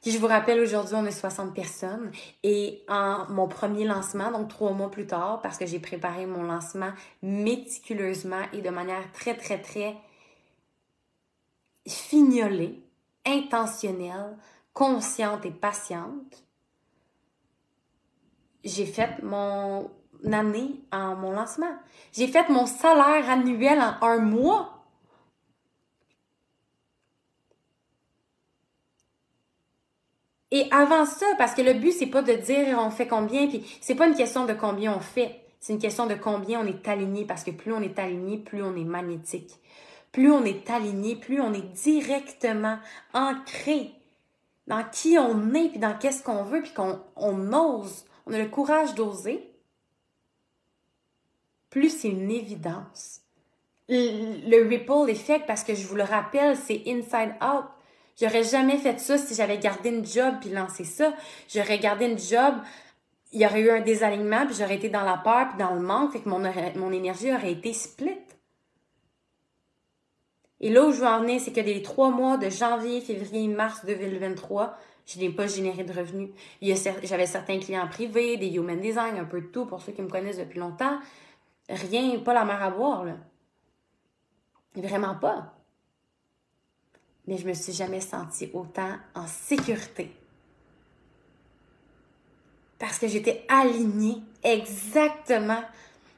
Qui, 0.00 0.10
je 0.10 0.18
vous 0.18 0.26
rappelle, 0.26 0.60
aujourd'hui, 0.60 0.96
on 0.96 1.06
est 1.06 1.12
60 1.12 1.54
personnes. 1.54 2.10
Et 2.42 2.84
en 2.88 3.26
mon 3.28 3.46
premier 3.46 3.84
lancement, 3.84 4.32
donc 4.32 4.48
trois 4.48 4.72
mois 4.72 4.90
plus 4.90 5.06
tard, 5.06 5.40
parce 5.42 5.58
que 5.58 5.66
j'ai 5.66 5.78
préparé 5.78 6.26
mon 6.26 6.42
lancement 6.42 6.92
méticuleusement 7.22 8.42
et 8.52 8.62
de 8.62 8.70
manière 8.70 9.10
très, 9.12 9.36
très, 9.36 9.62
très 9.62 9.96
fignolée, 11.86 12.82
intentionnelle, 13.24 14.36
consciente 14.72 15.44
et 15.46 15.50
patiente, 15.50 16.44
j'ai 18.64 18.86
fait 18.86 19.22
mon 19.22 19.90
année 20.30 20.80
en 20.92 21.16
mon 21.16 21.32
lancement. 21.32 21.74
J'ai 22.12 22.28
fait 22.28 22.48
mon 22.48 22.66
salaire 22.66 23.28
annuel 23.28 23.80
en 23.80 24.06
un 24.06 24.18
mois. 24.18 24.84
Et 30.50 30.68
avant 30.70 31.06
ça, 31.06 31.26
parce 31.38 31.54
que 31.54 31.62
le 31.62 31.72
but, 31.72 31.92
c'est 31.92 32.06
pas 32.06 32.22
de 32.22 32.34
dire 32.34 32.78
on 32.78 32.90
fait 32.90 33.06
combien, 33.06 33.48
puis 33.48 33.64
c'est 33.80 33.94
pas 33.94 34.06
une 34.06 34.14
question 34.14 34.44
de 34.44 34.52
combien 34.52 34.94
on 34.94 35.00
fait. 35.00 35.40
C'est 35.60 35.72
une 35.72 35.78
question 35.78 36.06
de 36.06 36.14
combien 36.14 36.60
on 36.60 36.66
est 36.66 36.86
aligné, 36.86 37.24
parce 37.24 37.42
que 37.42 37.50
plus 37.50 37.72
on 37.72 37.80
est 37.80 37.98
aligné, 37.98 38.36
plus 38.36 38.62
on 38.62 38.76
est 38.76 38.84
magnétique. 38.84 39.58
Plus 40.10 40.30
on 40.30 40.44
est 40.44 40.68
aligné, 40.68 41.16
plus 41.16 41.40
on 41.40 41.54
est 41.54 41.72
directement 41.72 42.78
ancré 43.14 43.92
dans 44.66 44.84
qui 44.84 45.16
on 45.18 45.54
est, 45.54 45.70
puis 45.70 45.78
dans 45.78 45.96
qu'est-ce 45.96 46.22
qu'on 46.22 46.42
veut, 46.44 46.62
puis 46.62 46.74
qu'on 46.74 47.00
on 47.16 47.52
ose, 47.52 48.04
on 48.26 48.34
a 48.34 48.38
le 48.38 48.48
courage 48.48 48.94
d'oser, 48.94 49.51
plus 51.72 51.90
c'est 51.90 52.08
une 52.08 52.30
évidence 52.30 53.22
le 53.92 54.68
ripple 54.68 55.10
effect, 55.10 55.46
parce 55.46 55.64
que 55.64 55.74
je 55.74 55.86
vous 55.86 55.96
le 55.96 56.02
rappelle, 56.02 56.56
c'est 56.56 56.82
inside 56.86 57.34
out. 57.42 57.64
J'aurais 58.20 58.44
jamais 58.44 58.78
fait 58.78 58.98
ça 59.00 59.18
si 59.18 59.34
j'avais 59.34 59.58
gardé 59.58 59.90
une 59.90 60.04
job 60.04 60.34
puis 60.40 60.50
lancé 60.50 60.84
ça. 60.84 61.14
J'aurais 61.48 61.78
gardé 61.78 62.06
une 62.06 62.18
job, 62.18 62.54
il 63.32 63.40
y 63.40 63.46
aurait 63.46 63.60
eu 63.60 63.70
un 63.70 63.80
désalignement 63.80 64.46
puis 64.46 64.54
j'aurais 64.58 64.76
été 64.76 64.88
dans 64.88 65.02
la 65.02 65.16
peur 65.16 65.48
puis 65.48 65.58
dans 65.58 65.74
le 65.74 65.80
manque, 65.80 66.12
fait 66.12 66.20
que 66.20 66.28
mon, 66.28 66.38
mon 66.76 66.92
énergie 66.92 67.32
aurait 67.32 67.52
été 67.52 67.72
split. 67.72 68.18
Et 70.60 70.70
là 70.70 70.84
où 70.84 70.92
je 70.92 71.00
veux 71.00 71.06
en 71.06 71.20
venir, 71.20 71.40
c'est 71.40 71.52
que 71.52 71.60
des 71.60 71.82
trois 71.82 72.10
mois 72.10 72.36
de 72.36 72.48
janvier, 72.48 73.00
février, 73.00 73.48
mars 73.48 73.84
2023, 73.84 74.78
je 75.06 75.18
n'ai 75.18 75.30
pas 75.30 75.48
généré 75.48 75.82
de 75.82 75.92
revenus. 75.92 76.30
J'avais 76.60 77.26
certains 77.26 77.58
clients 77.58 77.88
privés, 77.88 78.36
des 78.36 78.48
human 78.54 78.78
design, 78.78 79.16
un 79.16 79.24
peu 79.24 79.40
de 79.40 79.46
tout 79.46 79.66
pour 79.66 79.80
ceux 79.80 79.90
qui 79.90 80.02
me 80.02 80.08
connaissent 80.08 80.38
depuis 80.38 80.60
longtemps. 80.60 80.98
Rien, 81.68 82.18
pas 82.20 82.34
la 82.34 82.44
mer 82.44 82.62
à 82.62 82.70
boire, 82.70 83.04
là. 83.04 83.16
Vraiment 84.74 85.14
pas. 85.14 85.54
Mais 87.26 87.36
je 87.38 87.46
me 87.46 87.54
suis 87.54 87.72
jamais 87.72 88.00
sentie 88.00 88.50
autant 88.52 88.96
en 89.14 89.26
sécurité. 89.26 90.14
Parce 92.78 92.98
que 92.98 93.06
j'étais 93.06 93.44
alignée 93.48 94.22
exactement 94.42 95.62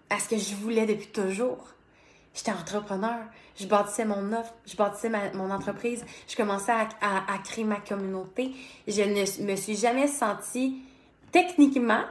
à 0.08 0.18
ce 0.18 0.28
que 0.28 0.38
je 0.38 0.54
voulais 0.54 0.86
depuis 0.86 1.08
toujours. 1.08 1.68
J'étais 2.32 2.52
entrepreneur, 2.52 3.20
je 3.56 3.66
bâtissais 3.66 4.04
mon 4.04 4.32
offre, 4.32 4.54
je 4.66 4.74
bâtissais 4.76 5.10
mon 5.34 5.50
entreprise, 5.50 6.04
je 6.26 6.34
commençais 6.34 6.72
à, 6.72 6.88
à, 7.32 7.38
créer 7.38 7.64
ma 7.64 7.80
communauté. 7.80 8.52
Je 8.88 9.02
ne 9.02 9.46
me 9.46 9.56
suis 9.56 9.76
jamais 9.76 10.08
sentie 10.08 10.82
techniquement, 11.30 12.02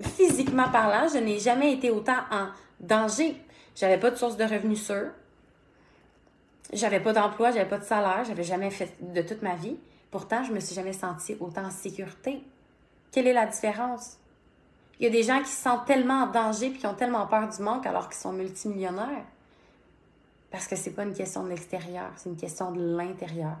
physiquement 0.00 0.70
parlant, 0.70 1.08
je 1.12 1.18
n'ai 1.18 1.38
jamais 1.38 1.74
été 1.74 1.90
autant 1.90 2.18
en 2.30 2.48
danger. 2.80 3.36
J'avais 3.76 3.98
pas 3.98 4.10
de 4.10 4.16
source 4.16 4.36
de 4.36 4.44
revenus 4.44 4.84
sûre. 4.84 5.10
J'avais 6.72 7.00
pas 7.00 7.12
d'emploi, 7.12 7.50
j'avais 7.50 7.68
pas 7.68 7.78
de 7.78 7.84
salaire, 7.84 8.24
j'avais 8.24 8.44
jamais 8.44 8.70
fait 8.70 8.94
de 9.00 9.22
toute 9.22 9.42
ma 9.42 9.56
vie. 9.56 9.76
Pourtant, 10.10 10.44
je 10.44 10.52
me 10.52 10.60
suis 10.60 10.74
jamais 10.74 10.92
sentie 10.92 11.36
autant 11.40 11.64
en 11.64 11.70
sécurité. 11.70 12.42
Quelle 13.12 13.26
est 13.26 13.32
la 13.32 13.46
différence? 13.46 14.18
Il 14.98 15.04
y 15.04 15.06
a 15.06 15.10
des 15.10 15.22
gens 15.22 15.40
qui 15.40 15.48
se 15.48 15.62
sentent 15.62 15.86
tellement 15.86 16.24
en 16.24 16.26
danger 16.26 16.70
puis 16.70 16.78
qui 16.78 16.86
ont 16.86 16.94
tellement 16.94 17.26
peur 17.26 17.48
du 17.48 17.62
manque 17.62 17.86
alors 17.86 18.08
qu'ils 18.08 18.18
sont 18.18 18.32
multimillionnaires. 18.32 19.24
Parce 20.50 20.66
que 20.66 20.76
c'est 20.76 20.90
pas 20.90 21.04
une 21.04 21.14
question 21.14 21.44
de 21.44 21.48
l'extérieur, 21.48 22.10
c'est 22.16 22.28
une 22.28 22.36
question 22.36 22.72
de 22.72 22.96
l'intérieur. 22.96 23.56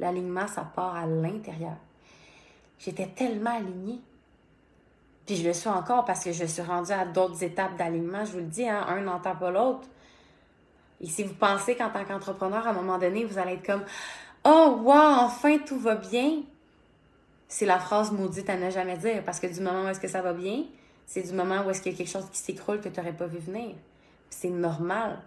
L'alignement, 0.00 0.48
ça 0.48 0.62
part 0.62 0.96
à 0.96 1.06
l'intérieur. 1.06 1.76
J'étais 2.78 3.06
tellement 3.06 3.56
alignée. 3.56 4.00
Puis 5.26 5.36
je 5.36 5.46
le 5.46 5.54
suis 5.54 5.68
encore 5.68 6.04
parce 6.04 6.24
que 6.24 6.32
je 6.32 6.44
suis 6.44 6.62
rendue 6.62 6.92
à 6.92 7.04
d'autres 7.04 7.42
étapes 7.42 7.76
d'alignement. 7.76 8.24
Je 8.24 8.32
vous 8.32 8.38
le 8.38 8.44
dis, 8.44 8.68
hein, 8.68 8.84
un 8.88 9.00
n'entend 9.00 9.36
pas 9.36 9.50
l'autre. 9.50 9.88
Et 11.00 11.06
si 11.06 11.24
vous 11.24 11.34
pensez 11.34 11.76
qu'en 11.76 11.90
tant 11.90 12.04
qu'entrepreneur, 12.04 12.66
à 12.66 12.70
un 12.70 12.74
moment 12.74 12.98
donné, 12.98 13.24
vous 13.24 13.38
allez 13.38 13.54
être 13.54 13.66
comme 13.66 13.84
Oh, 14.46 14.80
wow, 14.82 15.24
enfin 15.24 15.58
tout 15.58 15.78
va 15.78 15.94
bien, 15.94 16.42
c'est 17.48 17.64
la 17.64 17.78
phrase 17.78 18.12
maudite 18.12 18.50
à 18.50 18.56
ne 18.56 18.68
jamais 18.68 18.98
dire 18.98 19.22
parce 19.24 19.40
que 19.40 19.46
du 19.46 19.60
moment 19.60 19.84
où 19.84 19.88
est-ce 19.88 20.00
que 20.00 20.08
ça 20.08 20.20
va 20.20 20.34
bien, 20.34 20.64
c'est 21.06 21.22
du 21.22 21.32
moment 21.32 21.64
où 21.64 21.70
est-ce 21.70 21.80
qu'il 21.80 21.92
y 21.92 21.94
a 21.94 21.98
quelque 21.98 22.10
chose 22.10 22.28
qui 22.30 22.38
s'écroule 22.38 22.80
que 22.80 22.88
tu 22.88 22.98
n'aurais 22.98 23.12
pas 23.12 23.26
vu 23.26 23.38
venir. 23.38 23.74
C'est 24.28 24.50
normal. 24.50 25.20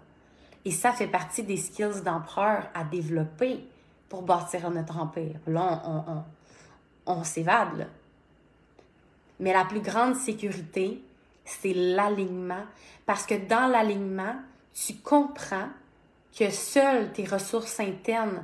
Et 0.66 0.72
ça 0.72 0.92
fait 0.92 1.08
partie 1.08 1.44
des 1.44 1.58
skills 1.58 2.04
d'empereur 2.04 2.68
à 2.74 2.84
développer 2.84 3.66
pour 4.10 4.24
bâtir 4.24 4.70
notre 4.70 4.98
empire. 4.98 5.40
Là, 5.48 5.82
on, 5.86 6.24
on, 7.06 7.24
s'évade. 7.24 7.88
Mais 9.40 9.54
la 9.54 9.66
plus 9.66 9.82
grande 9.82 10.16
sécurité, 10.16 11.02
c'est 11.46 11.74
l'alignement. 11.74 12.64
Parce 13.06 13.26
que 13.26 13.36
dans 13.36 13.68
l'alignement, 13.68 14.36
tu 14.74 14.96
comprends 14.96 15.70
que 16.38 16.50
seules 16.50 17.12
tes 17.14 17.26
ressources 17.26 17.80
internes, 17.80 18.44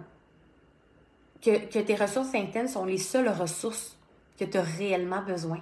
que, 1.41 1.65
que 1.65 1.79
tes 1.79 1.95
ressources 1.95 2.33
internes 2.33 2.67
sont 2.67 2.85
les 2.85 2.97
seules 2.97 3.29
ressources 3.29 3.97
que 4.39 4.45
tu 4.45 4.57
as 4.57 4.63
réellement 4.63 5.21
besoin. 5.21 5.61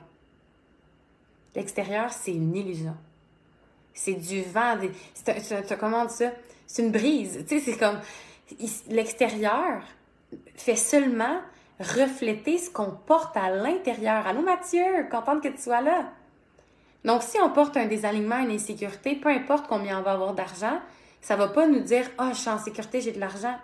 L'extérieur, 1.55 2.11
c'est 2.13 2.33
une 2.33 2.55
illusion. 2.55 2.95
C'est 3.93 4.13
du 4.13 4.41
vent. 4.43 4.77
Tu 4.79 5.77
comment 5.77 6.07
ça? 6.07 6.31
C'est 6.65 6.83
une 6.83 6.91
brise. 6.91 7.43
Tu 7.47 7.59
sais, 7.59 7.71
c'est 7.71 7.77
comme 7.77 7.99
l'extérieur 8.87 9.83
fait 10.55 10.77
seulement 10.77 11.41
refléter 11.81 12.57
ce 12.57 12.69
qu'on 12.69 12.91
porte 12.91 13.35
à 13.37 13.49
l'intérieur. 13.49 14.25
Allô 14.25 14.41
Mathieu, 14.41 15.07
contente 15.11 15.41
que 15.41 15.49
tu 15.49 15.61
sois 15.61 15.81
là. 15.81 16.11
Donc, 17.03 17.23
si 17.23 17.37
on 17.41 17.49
porte 17.49 17.77
un 17.77 17.87
désalignement, 17.87 18.39
une 18.39 18.51
insécurité, 18.51 19.15
peu 19.15 19.29
importe 19.29 19.67
combien 19.67 19.99
on 19.99 20.03
va 20.03 20.11
avoir 20.11 20.33
d'argent, 20.33 20.79
ça 21.21 21.35
va 21.35 21.47
pas 21.47 21.67
nous 21.67 21.79
dire 21.79 22.05
Ah, 22.17 22.27
oh, 22.27 22.33
je 22.33 22.39
suis 22.39 22.49
en 22.49 22.59
sécurité, 22.59 23.01
j'ai 23.01 23.11
de 23.11 23.19
l'argent. 23.19 23.57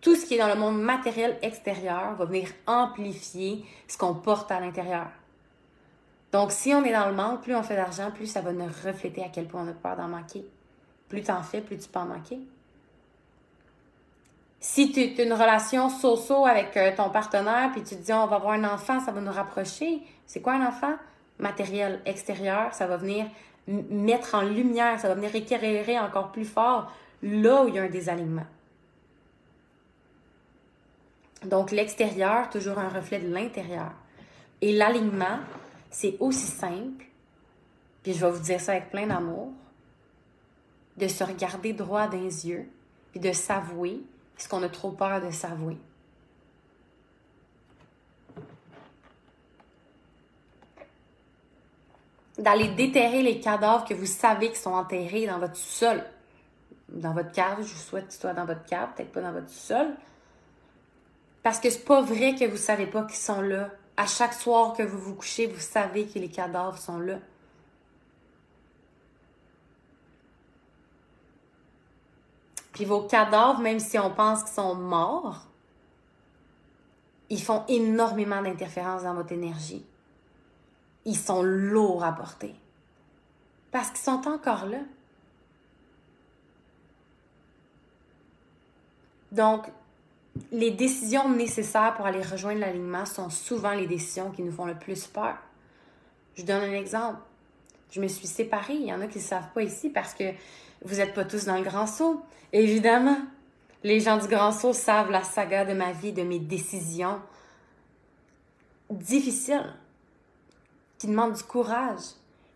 Tout 0.00 0.16
ce 0.16 0.26
qui 0.26 0.34
est 0.34 0.38
dans 0.38 0.48
le 0.48 0.56
monde 0.56 0.80
matériel 0.80 1.38
extérieur 1.42 2.14
va 2.16 2.24
venir 2.24 2.48
amplifier 2.66 3.64
ce 3.86 3.96
qu'on 3.96 4.14
porte 4.14 4.50
à 4.50 4.60
l'intérieur. 4.60 5.06
Donc, 6.32 6.50
si 6.50 6.72
on 6.72 6.82
est 6.84 6.92
dans 6.92 7.08
le 7.08 7.14
manque, 7.14 7.42
plus 7.42 7.54
on 7.54 7.62
fait 7.62 7.76
d'argent, 7.76 8.10
plus 8.10 8.26
ça 8.26 8.40
va 8.40 8.52
nous 8.52 8.68
refléter 8.84 9.22
à 9.22 9.28
quel 9.28 9.46
point 9.46 9.64
on 9.64 9.68
a 9.68 9.74
peur 9.74 9.96
d'en 9.96 10.08
manquer. 10.08 10.44
Plus 11.08 11.22
tu 11.22 11.30
en 11.30 11.42
fais, 11.42 11.60
plus 11.60 11.78
tu 11.78 11.88
peux 11.88 11.98
en 11.98 12.06
manquer. 12.06 12.40
Si 14.62 14.92
tu 14.92 15.20
as 15.20 15.24
une 15.24 15.32
relation 15.32 15.88
so-so 15.88 16.46
avec 16.46 16.76
euh, 16.76 16.94
ton 16.96 17.10
partenaire, 17.10 17.72
puis 17.72 17.82
tu 17.82 17.96
te 17.96 18.00
dis 18.00 18.12
on 18.12 18.28
va 18.28 18.36
avoir 18.36 18.52
un 18.52 18.62
enfant, 18.62 19.00
ça 19.00 19.10
va 19.10 19.20
nous 19.20 19.32
rapprocher. 19.32 20.00
C'est 20.24 20.40
quoi 20.40 20.52
un 20.52 20.64
enfant? 20.64 20.94
Matériel 21.40 22.00
extérieur, 22.06 22.72
ça 22.72 22.86
va 22.86 22.96
venir 22.96 23.26
mettre 23.66 24.36
en 24.36 24.42
lumière, 24.42 25.00
ça 25.00 25.08
va 25.08 25.14
venir 25.14 25.34
éclairer 25.34 25.98
encore 25.98 26.30
plus 26.30 26.44
fort 26.44 26.92
là 27.24 27.64
où 27.64 27.68
il 27.68 27.74
y 27.74 27.78
a 27.80 27.82
un 27.82 27.88
désalignement. 27.88 28.46
Donc 31.44 31.72
l'extérieur, 31.72 32.48
toujours 32.48 32.78
un 32.78 32.88
reflet 32.88 33.18
de 33.18 33.34
l'intérieur. 33.34 33.90
Et 34.60 34.72
l'alignement, 34.72 35.40
c'est 35.90 36.16
aussi 36.20 36.46
simple, 36.46 37.04
puis 38.04 38.14
je 38.14 38.24
vais 38.24 38.30
vous 38.30 38.42
dire 38.42 38.60
ça 38.60 38.72
avec 38.72 38.90
plein 38.90 39.08
d'amour, 39.08 39.50
de 40.98 41.08
se 41.08 41.24
regarder 41.24 41.72
droit 41.72 42.06
dans 42.06 42.20
les 42.20 42.46
yeux, 42.46 42.68
puis 43.10 43.18
de 43.18 43.32
s'avouer 43.32 44.02
ce 44.42 44.48
qu'on 44.48 44.62
a 44.62 44.68
trop 44.68 44.90
peur 44.90 45.20
de 45.20 45.30
s'avouer. 45.30 45.76
D'aller 52.38 52.68
déterrer 52.68 53.22
les 53.22 53.38
cadavres 53.40 53.84
que 53.84 53.94
vous 53.94 54.06
savez 54.06 54.50
qui 54.50 54.58
sont 54.58 54.72
enterrés 54.72 55.26
dans 55.26 55.38
votre 55.38 55.56
sol. 55.56 56.02
Dans 56.88 57.12
votre 57.12 57.30
cave, 57.30 57.58
je 57.58 57.72
vous 57.72 57.80
souhaite 57.80 58.08
qu'ils 58.08 58.20
soient 58.20 58.34
dans 58.34 58.44
votre 58.44 58.64
cave, 58.64 58.88
peut-être 58.96 59.12
pas 59.12 59.20
dans 59.20 59.32
votre 59.32 59.50
sol. 59.50 59.88
Parce 61.42 61.60
que 61.60 61.70
c'est 61.70 61.84
pas 61.84 62.02
vrai 62.02 62.34
que 62.34 62.44
vous 62.44 62.56
savez 62.56 62.86
pas 62.86 63.04
qu'ils 63.04 63.16
sont 63.16 63.42
là 63.42 63.70
à 63.96 64.06
chaque 64.06 64.34
soir 64.34 64.72
que 64.72 64.82
vous 64.82 64.98
vous 64.98 65.14
couchez, 65.14 65.46
vous 65.46 65.60
savez 65.60 66.06
que 66.06 66.18
les 66.18 66.28
cadavres 66.28 66.78
sont 66.78 66.98
là. 66.98 67.18
Puis 72.72 72.84
vos 72.84 73.02
cadavres, 73.02 73.60
même 73.60 73.78
si 73.78 73.98
on 73.98 74.10
pense 74.10 74.44
qu'ils 74.44 74.54
sont 74.54 74.74
morts, 74.74 75.46
ils 77.28 77.42
font 77.42 77.64
énormément 77.68 78.42
d'interférences 78.42 79.02
dans 79.04 79.14
votre 79.14 79.32
énergie. 79.32 79.84
Ils 81.04 81.16
sont 81.16 81.42
lourds 81.42 82.04
à 82.04 82.12
porter. 82.12 82.54
Parce 83.70 83.88
qu'ils 83.88 84.00
sont 84.00 84.28
encore 84.28 84.66
là. 84.66 84.78
Donc, 89.32 89.66
les 90.50 90.70
décisions 90.70 91.28
nécessaires 91.30 91.94
pour 91.94 92.06
aller 92.06 92.22
rejoindre 92.22 92.60
l'alignement 92.60 93.06
sont 93.06 93.30
souvent 93.30 93.72
les 93.72 93.86
décisions 93.86 94.30
qui 94.30 94.42
nous 94.42 94.52
font 94.52 94.66
le 94.66 94.74
plus 94.74 95.06
peur. 95.06 95.36
Je 96.34 96.44
donne 96.44 96.62
un 96.62 96.74
exemple. 96.74 97.20
Je 97.90 98.00
me 98.00 98.08
suis 98.08 98.26
séparée. 98.26 98.74
Il 98.74 98.86
y 98.86 98.92
en 98.92 99.00
a 99.00 99.06
qui 99.06 99.18
ne 99.18 99.22
savent 99.22 99.52
pas 99.54 99.62
ici 99.62 99.90
parce 99.90 100.14
que 100.14 100.24
vous 100.84 100.96
n'êtes 100.96 101.14
pas 101.14 101.24
tous 101.24 101.44
dans 101.44 101.56
le 101.56 101.62
grand 101.62 101.86
saut. 101.86 102.22
Évidemment, 102.52 103.18
les 103.82 104.00
gens 104.00 104.18
du 104.18 104.28
grand 104.28 104.52
saut 104.52 104.72
savent 104.72 105.10
la 105.10 105.22
saga 105.22 105.64
de 105.64 105.74
ma 105.74 105.92
vie, 105.92 106.12
de 106.12 106.22
mes 106.22 106.38
décisions 106.38 107.20
difficiles, 108.90 109.72
qui 110.98 111.06
demandent 111.06 111.34
du 111.34 111.42
courage, 111.42 112.02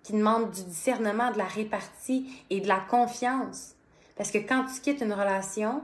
qui 0.02 0.12
demandent 0.12 0.50
du 0.50 0.62
discernement, 0.64 1.33
de 1.33 1.38
la 1.38 1.47
répartie 1.47 2.30
et 2.50 2.61
de 2.61 2.68
la 2.68 2.78
confiance. 2.78 3.75
Parce 4.16 4.30
que 4.30 4.38
quand 4.38 4.64
tu 4.66 4.80
quittes 4.80 5.00
une 5.00 5.12
relation, 5.12 5.83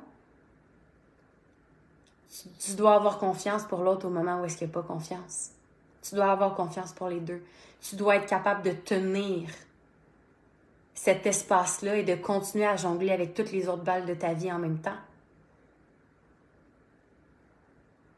tu, 2.60 2.74
dois 2.74 2.94
avoir 2.94 3.18
confiance 3.18 3.64
pour 3.64 3.82
l'autre 3.82 4.06
au 4.06 4.10
moment 4.10 4.40
où 4.40 4.44
est-ce 4.44 4.56
qu'il 4.56 4.66
n'y 4.66 4.72
a 4.72 4.74
pas 4.74 4.86
confiance. 4.86 5.50
Tu 6.02 6.14
dois 6.14 6.30
avoir 6.30 6.54
confiance 6.54 6.92
pour 6.92 7.08
les 7.08 7.20
deux. 7.20 7.42
Tu 7.80 7.96
dois 7.96 8.16
être 8.16 8.26
capable 8.26 8.62
de 8.62 8.72
tenir 8.72 9.48
cet 10.94 11.26
espace-là 11.26 11.96
et 11.96 12.02
de 12.02 12.14
continuer 12.14 12.66
à 12.66 12.76
jongler 12.76 13.10
avec 13.10 13.34
toutes 13.34 13.52
les 13.52 13.68
autres 13.68 13.82
balles 13.82 14.06
de 14.06 14.14
ta 14.14 14.34
vie 14.34 14.52
en 14.52 14.58
même 14.58 14.78
temps. 14.78 14.98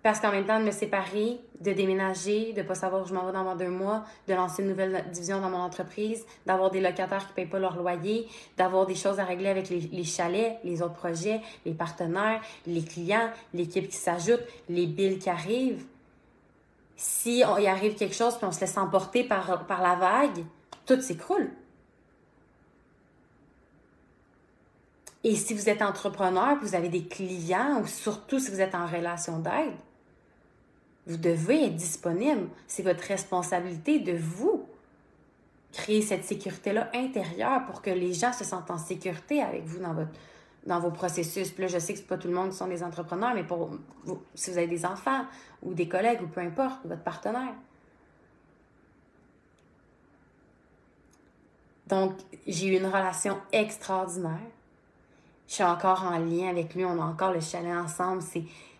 Parce 0.04 0.20
qu'en 0.20 0.30
même 0.30 0.44
temps, 0.44 0.60
de 0.60 0.66
me 0.66 0.70
séparer, 0.70 1.40
de 1.62 1.72
déménager, 1.72 2.52
de 2.52 2.60
pas 2.60 2.74
savoir 2.74 3.04
où 3.04 3.06
je 3.06 3.14
m'en 3.14 3.24
vais 3.24 3.32
dans 3.32 3.56
deux 3.56 3.70
mois, 3.70 4.04
de 4.28 4.34
lancer 4.34 4.62
une 4.62 4.68
nouvelle 4.68 5.02
division 5.10 5.40
dans 5.40 5.48
mon 5.48 5.60
entreprise, 5.60 6.26
d'avoir 6.44 6.70
des 6.70 6.82
locataires 6.82 7.26
qui 7.26 7.32
payent 7.32 7.46
pas 7.46 7.58
leur 7.58 7.74
loyer, 7.74 8.28
d'avoir 8.58 8.84
des 8.84 8.96
choses 8.96 9.18
à 9.18 9.24
régler 9.24 9.48
avec 9.48 9.70
les, 9.70 10.04
chalets, 10.04 10.58
les 10.62 10.82
autres 10.82 10.92
projets, 10.92 11.40
les 11.64 11.72
partenaires, 11.72 12.42
les 12.66 12.84
clients, 12.84 13.30
l'équipe 13.54 13.88
qui 13.88 13.96
s'ajoute, 13.96 14.42
les 14.68 14.86
billes 14.86 15.18
qui 15.18 15.30
arrivent. 15.30 15.86
Si 16.96 17.42
on 17.48 17.56
y 17.56 17.66
arrive 17.66 17.94
quelque 17.94 18.14
chose 18.14 18.36
puis 18.36 18.44
on 18.44 18.52
se 18.52 18.60
laisse 18.60 18.76
emporter 18.76 19.24
par, 19.24 19.66
par 19.66 19.80
la 19.80 19.94
vague, 19.94 20.44
tout 20.84 21.00
s'écroule. 21.00 21.48
Et 25.24 25.36
si 25.36 25.54
vous 25.54 25.70
êtes 25.70 25.80
entrepreneur, 25.80 26.58
vous 26.60 26.74
avez 26.74 26.90
des 26.90 27.04
clients, 27.04 27.80
ou 27.80 27.86
surtout 27.86 28.38
si 28.38 28.50
vous 28.50 28.60
êtes 28.60 28.74
en 28.74 28.86
relation 28.86 29.38
d'aide, 29.38 29.72
vous 31.06 31.16
devez 31.16 31.64
être 31.64 31.76
disponible. 31.76 32.48
C'est 32.66 32.82
votre 32.82 33.02
responsabilité 33.04 33.98
de 33.98 34.12
vous 34.12 34.66
créer 35.72 36.02
cette 36.02 36.24
sécurité-là 36.24 36.90
intérieure 36.94 37.64
pour 37.64 37.80
que 37.80 37.90
les 37.90 38.12
gens 38.12 38.32
se 38.32 38.44
sentent 38.44 38.70
en 38.70 38.78
sécurité 38.78 39.42
avec 39.42 39.64
vous 39.64 39.80
dans, 39.80 39.94
votre, 39.94 40.12
dans 40.66 40.78
vos 40.78 40.90
processus. 40.90 41.50
Puis 41.50 41.62
là, 41.62 41.68
je 41.68 41.78
sais 41.78 41.94
que 41.94 41.98
c'est 41.98 42.06
pas 42.06 42.18
tout 42.18 42.28
le 42.28 42.34
monde 42.34 42.50
qui 42.50 42.56
sont 42.56 42.68
des 42.68 42.82
entrepreneurs, 42.82 43.34
mais 43.34 43.44
pour 43.44 43.70
si 44.34 44.50
vous 44.50 44.58
avez 44.58 44.66
des 44.66 44.84
enfants 44.84 45.24
ou 45.62 45.72
des 45.72 45.88
collègues 45.88 46.20
ou 46.22 46.26
peu 46.26 46.42
importe, 46.42 46.84
votre 46.84 47.02
partenaire. 47.02 47.54
Donc, 51.86 52.12
j'ai 52.46 52.68
eu 52.68 52.78
une 52.78 52.86
relation 52.86 53.38
extraordinaire. 53.52 54.50
Je 55.46 55.54
suis 55.54 55.64
encore 55.64 56.04
en 56.04 56.18
lien 56.18 56.48
avec 56.48 56.74
lui, 56.74 56.84
on 56.84 57.00
a 57.00 57.04
encore 57.04 57.32
le 57.32 57.40
chalet 57.40 57.76
ensemble. 57.76 58.22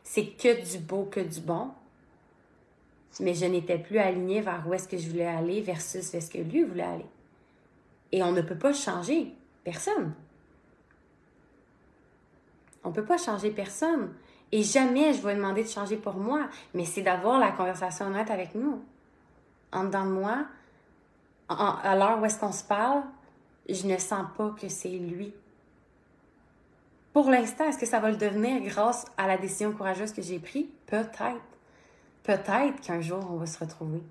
C'est 0.03 0.27
que 0.27 0.71
du 0.71 0.79
beau, 0.79 1.05
que 1.05 1.21
du 1.21 1.41
bon 1.41 1.71
mais 3.21 3.35
je 3.35 3.47
n'étais 3.47 3.79
plus 3.79 3.99
alignée 3.99 4.41
vers 4.41 4.67
où 4.67 4.75
est-ce 4.75 4.89
que 4.89 4.99
je 4.99 5.09
voulais 5.09 5.27
aller 5.27 5.61
versus 5.61 6.13
où 6.13 6.17
est-ce 6.17 6.31
que 6.31 6.39
lui 6.39 6.63
voulait 6.63 6.83
aller. 6.83 7.07
Et 8.13 8.23
on 8.23 8.33
ne 8.33 8.43
peut 8.43 8.59
pas 8.59 8.73
changer 8.73 9.33
personne. 9.63 10.13
On 12.83 12.91
ne 12.91 12.95
peut 12.95 13.05
pas 13.05 13.19
changer 13.19 13.51
personne. 13.51 14.13
Et 14.53 14.63
jamais 14.63 15.13
je 15.15 15.23
vais 15.23 15.35
demander 15.35 15.65
de 15.65 15.69
changer 15.69 15.97
pour 15.97 16.15
moi, 16.15 16.49
mais 16.75 16.85
c'est 16.85 17.03
d'avoir 17.03 17.39
la 17.39 17.53
conversation 17.53 18.07
honnête 18.07 18.31
avec 18.31 18.55
nous. 18.55 18.83
En 19.73 19.85
dedans 19.85 20.05
de 20.05 20.11
moi, 20.11 20.47
à 21.49 21.97
l'heure 21.97 22.21
où 22.21 22.25
est-ce 22.25 22.39
qu'on 22.39 22.53
se 22.53 22.65
parle, 22.65 23.03
je 23.69 23.87
ne 23.87 23.97
sens 23.99 24.27
pas 24.37 24.55
que 24.61 24.69
c'est 24.69 24.89
lui. 24.89 25.33
Pour 27.15 27.31
l'instant, 27.31 27.69
est-ce 27.69 27.79
que 27.79 27.87
ça 27.87 28.01
va 28.01 28.11
le 28.11 28.17
devenir 28.17 28.61
grâce 28.63 29.07
à 29.17 29.29
la 29.29 29.39
décision 29.39 29.71
courageuse 29.71 30.13
que 30.13 30.21
j'ai 30.21 30.41
prise? 30.41 30.67
Peut-être. 30.87 31.41
Peut-être 32.25 32.81
qu'un 32.83 33.01
jour, 33.01 33.25
on 33.31 33.37
va 33.37 33.47
se 33.47 33.57
retrouver. 33.57 34.03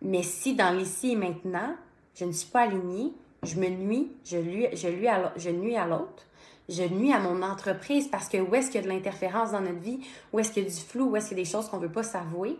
Mais 0.00 0.22
si 0.22 0.54
dans 0.54 0.74
l'ici 0.74 1.12
et 1.12 1.16
maintenant, 1.16 1.76
je 2.14 2.24
ne 2.24 2.32
suis 2.32 2.48
pas 2.48 2.62
alignée, 2.62 3.12
je 3.42 3.56
me 3.56 3.68
nuis, 3.68 4.10
je, 4.24 4.38
lui, 4.38 4.68
je, 4.72 4.88
lui 4.88 5.06
je 5.36 5.50
nuis 5.50 5.76
à 5.76 5.86
l'autre, 5.86 6.24
je 6.70 6.84
nuis 6.84 7.12
à 7.12 7.18
mon 7.18 7.42
entreprise 7.42 8.08
parce 8.08 8.30
que 8.30 8.38
où 8.38 8.54
est-ce 8.54 8.70
qu'il 8.70 8.80
y 8.80 8.84
a 8.84 8.86
de 8.86 8.92
l'interférence 8.92 9.52
dans 9.52 9.60
notre 9.60 9.80
vie, 9.80 10.00
où 10.32 10.38
est-ce 10.38 10.50
qu'il 10.50 10.62
y 10.62 10.66
a 10.66 10.70
du 10.70 10.76
flou, 10.76 11.10
où 11.10 11.16
est-ce 11.16 11.28
qu'il 11.28 11.36
y 11.36 11.40
a 11.42 11.44
des 11.44 11.50
choses 11.50 11.68
qu'on 11.68 11.76
ne 11.76 11.82
veut 11.82 11.92
pas 11.92 12.04
s'avouer, 12.04 12.56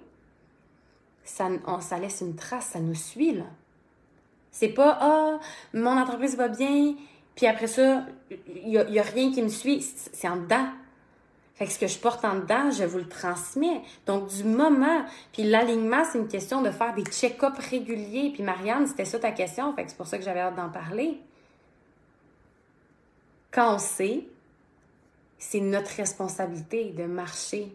ça, 1.25 1.49
laisse 1.99 2.21
une 2.21 2.37
trace, 2.37 2.67
ça 2.67 2.81
nous 2.81 2.95
suit, 2.95 3.33
là. 3.33 3.47
C'est 4.51 4.69
pas, 4.69 4.99
ah, 5.01 5.39
mon 5.73 5.97
entreprise 5.97 6.37
va 6.37 6.49
bien, 6.49 6.97
puis 7.35 7.47
après 7.47 7.67
ça, 7.67 8.05
il 8.31 8.69
n'y 8.69 8.79
a, 8.79 8.83
a, 8.83 9.05
rien 9.05 9.33
qui 9.33 9.43
me 9.43 9.49
suit. 9.49 9.83
C'est 10.13 10.29
en 10.29 10.37
dedans. 10.37 10.69
Fait 11.55 11.67
que 11.67 11.73
ce 11.73 11.79
que 11.79 11.87
je 11.87 11.99
porte 11.99 12.25
en 12.25 12.37
dedans, 12.37 12.71
je 12.71 12.85
vous 12.85 12.99
le 12.99 13.09
transmets. 13.09 13.83
Donc, 14.07 14.29
du 14.29 14.45
moment, 14.45 15.05
puis 15.33 15.43
l'alignement, 15.43 16.05
c'est 16.11 16.19
une 16.19 16.29
question 16.29 16.63
de 16.63 16.71
faire 16.71 16.95
des 16.95 17.05
check-ups 17.05 17.59
réguliers. 17.59 18.31
Puis 18.33 18.43
Marianne, 18.43 18.87
c'était 18.87 19.05
ça 19.05 19.19
ta 19.19 19.31
question, 19.33 19.75
fait 19.75 19.85
que 19.85 19.91
c'est 19.91 19.97
pour 19.97 20.07
ça 20.07 20.17
que 20.19 20.25
j'avais 20.25 20.41
hâte 20.41 20.57
d'en 20.57 20.71
parler. 20.71 21.21
Quand 23.51 23.75
on 23.75 23.79
sait, 23.79 24.25
c'est 25.39 25.61
notre 25.61 25.91
responsabilité 25.97 26.91
de 26.93 27.05
marcher 27.05 27.75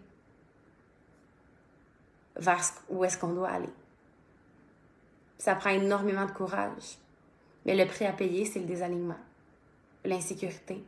vers 2.38 2.62
où 2.89 3.03
est-ce 3.03 3.17
qu'on 3.17 3.33
doit 3.33 3.50
aller. 3.50 3.69
Ça 5.38 5.55
prend 5.55 5.72
énormément 5.72 6.25
de 6.25 6.31
courage. 6.31 6.98
Mais 7.65 7.75
le 7.75 7.85
prix 7.85 8.05
à 8.05 8.13
payer, 8.13 8.46
c'est 8.46 8.59
le 8.59 8.65
désalignement, 8.65 9.18
l'insécurité, 10.05 10.83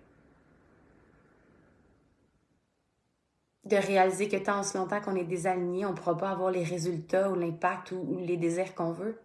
de 3.67 3.75
réaliser 3.75 4.29
que 4.29 4.37
tant 4.37 4.61
aussi 4.61 4.77
longtemps 4.77 5.01
qu'on 5.01 5.15
est 5.15 5.23
désaligné, 5.23 5.85
on 5.85 5.91
ne 5.91 5.95
pourra 5.95 6.17
pas 6.17 6.29
avoir 6.29 6.51
les 6.51 6.63
résultats 6.63 7.29
ou 7.29 7.35
l'impact 7.35 7.91
ou, 7.91 8.17
les 8.19 8.37
désirs 8.37 8.73
qu'on 8.75 8.91
veut. 8.91 9.19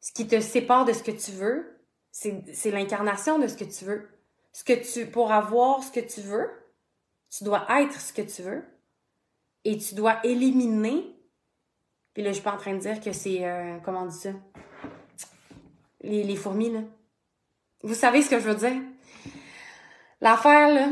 Ce 0.00 0.12
qui 0.12 0.26
te 0.26 0.40
sépare 0.40 0.84
de 0.84 0.92
ce 0.92 1.02
que 1.02 1.10
tu 1.10 1.32
veux, 1.32 1.78
c'est 2.10 2.70
l'incarnation 2.70 3.38
de 3.38 3.46
ce 3.46 3.56
que 3.56 3.64
tu 3.64 3.84
veux. 3.84 4.08
Ce 4.52 4.64
que 4.64 4.72
tu, 4.72 5.06
pour 5.06 5.32
avoir 5.32 5.82
ce 5.82 5.92
que 5.92 6.00
tu 6.00 6.22
veux, 6.22 6.50
tu 7.30 7.44
dois 7.44 7.66
être 7.80 8.00
ce 8.00 8.12
que 8.12 8.22
tu 8.22 8.42
veux 8.42 8.64
et 9.64 9.76
tu 9.76 9.94
dois 9.94 10.18
éliminer. 10.24 11.14
Puis 12.14 12.22
là, 12.22 12.30
je 12.30 12.34
suis 12.34 12.42
pas 12.42 12.54
en 12.54 12.56
train 12.56 12.74
de 12.74 12.80
dire 12.80 13.00
que 13.00 13.12
c'est, 13.12 13.44
euh, 13.44 13.78
comment 13.84 14.02
on 14.02 14.06
dit 14.06 14.16
ça? 14.16 14.30
Les, 16.00 16.24
les 16.24 16.36
fourmis, 16.36 16.70
là. 16.70 16.80
Vous 17.82 17.94
savez 17.94 18.22
ce 18.22 18.30
que 18.30 18.40
je 18.40 18.48
veux 18.48 18.54
dire? 18.54 18.82
L'affaire, 20.20 20.68
là, 20.74 20.88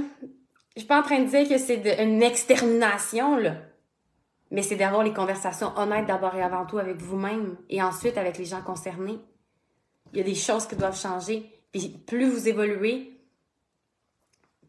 je 0.76 0.80
suis 0.80 0.86
pas 0.86 1.00
en 1.00 1.02
train 1.02 1.20
de 1.20 1.28
dire 1.28 1.48
que 1.48 1.58
c'est 1.58 2.02
une 2.02 2.22
extermination, 2.22 3.36
là. 3.36 3.56
Mais 4.52 4.62
c'est 4.62 4.76
d'avoir 4.76 5.02
les 5.02 5.12
conversations 5.12 5.76
honnêtes 5.76 6.06
d'abord 6.06 6.34
et 6.36 6.42
avant 6.42 6.66
tout 6.66 6.78
avec 6.78 6.98
vous-même 6.98 7.56
et 7.68 7.82
ensuite 7.82 8.16
avec 8.16 8.38
les 8.38 8.44
gens 8.44 8.62
concernés. 8.62 9.18
Il 10.12 10.18
y 10.18 10.20
a 10.20 10.24
des 10.24 10.36
choses 10.36 10.66
qui 10.68 10.76
doivent 10.76 10.98
changer. 10.98 11.50
Puis 11.72 11.88
plus 12.06 12.30
vous 12.30 12.48
évoluez, 12.48 13.20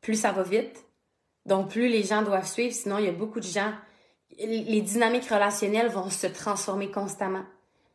plus 0.01 0.15
ça 0.15 0.31
va 0.31 0.41
vite. 0.41 0.85
Donc 1.45 1.69
plus 1.69 1.87
les 1.87 2.01
gens 2.01 2.23
doivent 2.23 2.47
suivre, 2.47 2.73
sinon 2.73 2.97
il 2.97 3.05
y 3.05 3.09
a 3.09 3.11
beaucoup 3.11 3.39
de 3.39 3.45
gens. 3.45 3.71
Les 4.39 4.81
dynamiques 4.81 5.29
relationnelles 5.29 5.89
vont 5.89 6.09
se 6.09 6.27
transformer 6.27 6.89
constamment. 6.89 7.45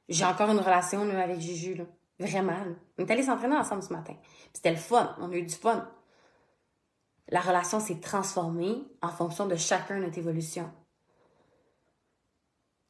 J'ai 0.08 0.24
encore 0.24 0.50
une 0.50 0.60
relation 0.60 1.02
avec 1.10 1.40
Juju, 1.40 1.74
là. 1.74 1.84
Vraiment. 2.26 2.56
On 2.98 3.04
est 3.04 3.10
allés 3.10 3.22
s'entraîner 3.22 3.56
ensemble 3.56 3.82
ce 3.82 3.92
matin. 3.92 4.14
C'était 4.52 4.70
le 4.70 4.76
fun. 4.76 5.16
On 5.20 5.30
a 5.30 5.34
eu 5.34 5.42
du 5.42 5.54
fun 5.54 5.88
la 7.32 7.40
relation 7.40 7.80
s'est 7.80 7.98
transformée 7.98 8.84
en 9.00 9.08
fonction 9.08 9.46
de 9.46 9.56
chacun 9.56 9.98
notre 9.98 10.18
évolution. 10.18 10.70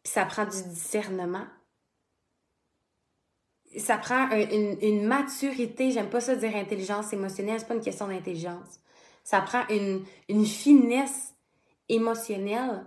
Puis 0.02 0.12
ça 0.12 0.24
prend 0.24 0.44
du 0.44 0.62
discernement. 0.64 1.46
Ça 3.78 3.96
prend 3.98 4.28
une, 4.30 5.06
maturité, 5.06 5.92
j'aime 5.92 6.10
pas 6.10 6.20
ça 6.20 6.34
dire 6.34 6.54
intelligence 6.56 7.12
émotionnelle, 7.12 7.60
c'est 7.60 7.68
pas 7.68 7.74
une 7.74 7.80
question 7.80 8.08
d'intelligence. 8.08 8.80
Ça 9.24 9.40
prend 9.40 9.66
une, 9.68 10.04
une 10.28 10.44
finesse 10.44 11.34
émotionnelle 11.88 12.84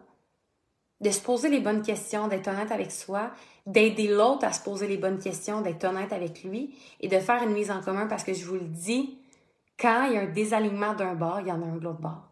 de 1.02 1.10
se 1.10 1.22
poser 1.22 1.50
les 1.50 1.60
bonnes 1.60 1.82
questions, 1.82 2.28
d'être 2.28 2.48
honnête 2.48 2.72
avec 2.72 2.92
soi, 2.92 3.32
d'aider 3.66 4.08
l'autre 4.08 4.46
à 4.46 4.54
se 4.54 4.64
poser 4.64 4.88
les 4.88 4.98
bonnes 4.98 5.20
questions, 5.20 5.62
d'être 5.62 5.84
honnête 5.84 6.14
avec 6.14 6.44
lui 6.44 6.76
et 7.02 7.08
de 7.08 7.20
faire 7.20 7.44
une 7.44 7.54
mise 7.54 7.72
en 7.72 7.82
commun 7.82 8.08
parce 8.08 8.24
que 8.24 8.34
je 8.34 8.46
vous 8.46 8.56
le 8.56 8.62
dis, 8.62 9.18
quand 9.78 10.06
il 10.06 10.14
y 10.14 10.18
a 10.18 10.22
un 10.22 10.32
désalignement 10.32 10.94
d'un 10.94 11.16
bord, 11.16 11.42
il 11.42 11.48
y 11.48 11.52
en 11.52 11.62
a 11.62 11.66
un 11.66 11.76
de 11.76 11.84
l'autre 11.84 12.00
bord. 12.00 12.30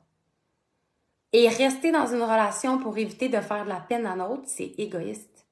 Et 1.33 1.49
rester 1.49 1.91
dans 1.91 2.07
une 2.07 2.21
relation 2.21 2.77
pour 2.77 2.97
éviter 2.97 3.27
de 3.27 3.39
faire 3.41 3.65
de 3.65 3.69
la 3.69 3.79
peine 3.79 4.05
à 4.05 4.15
l'autre, 4.15 4.43
c'est 4.45 4.75
égoïste. 4.77 5.47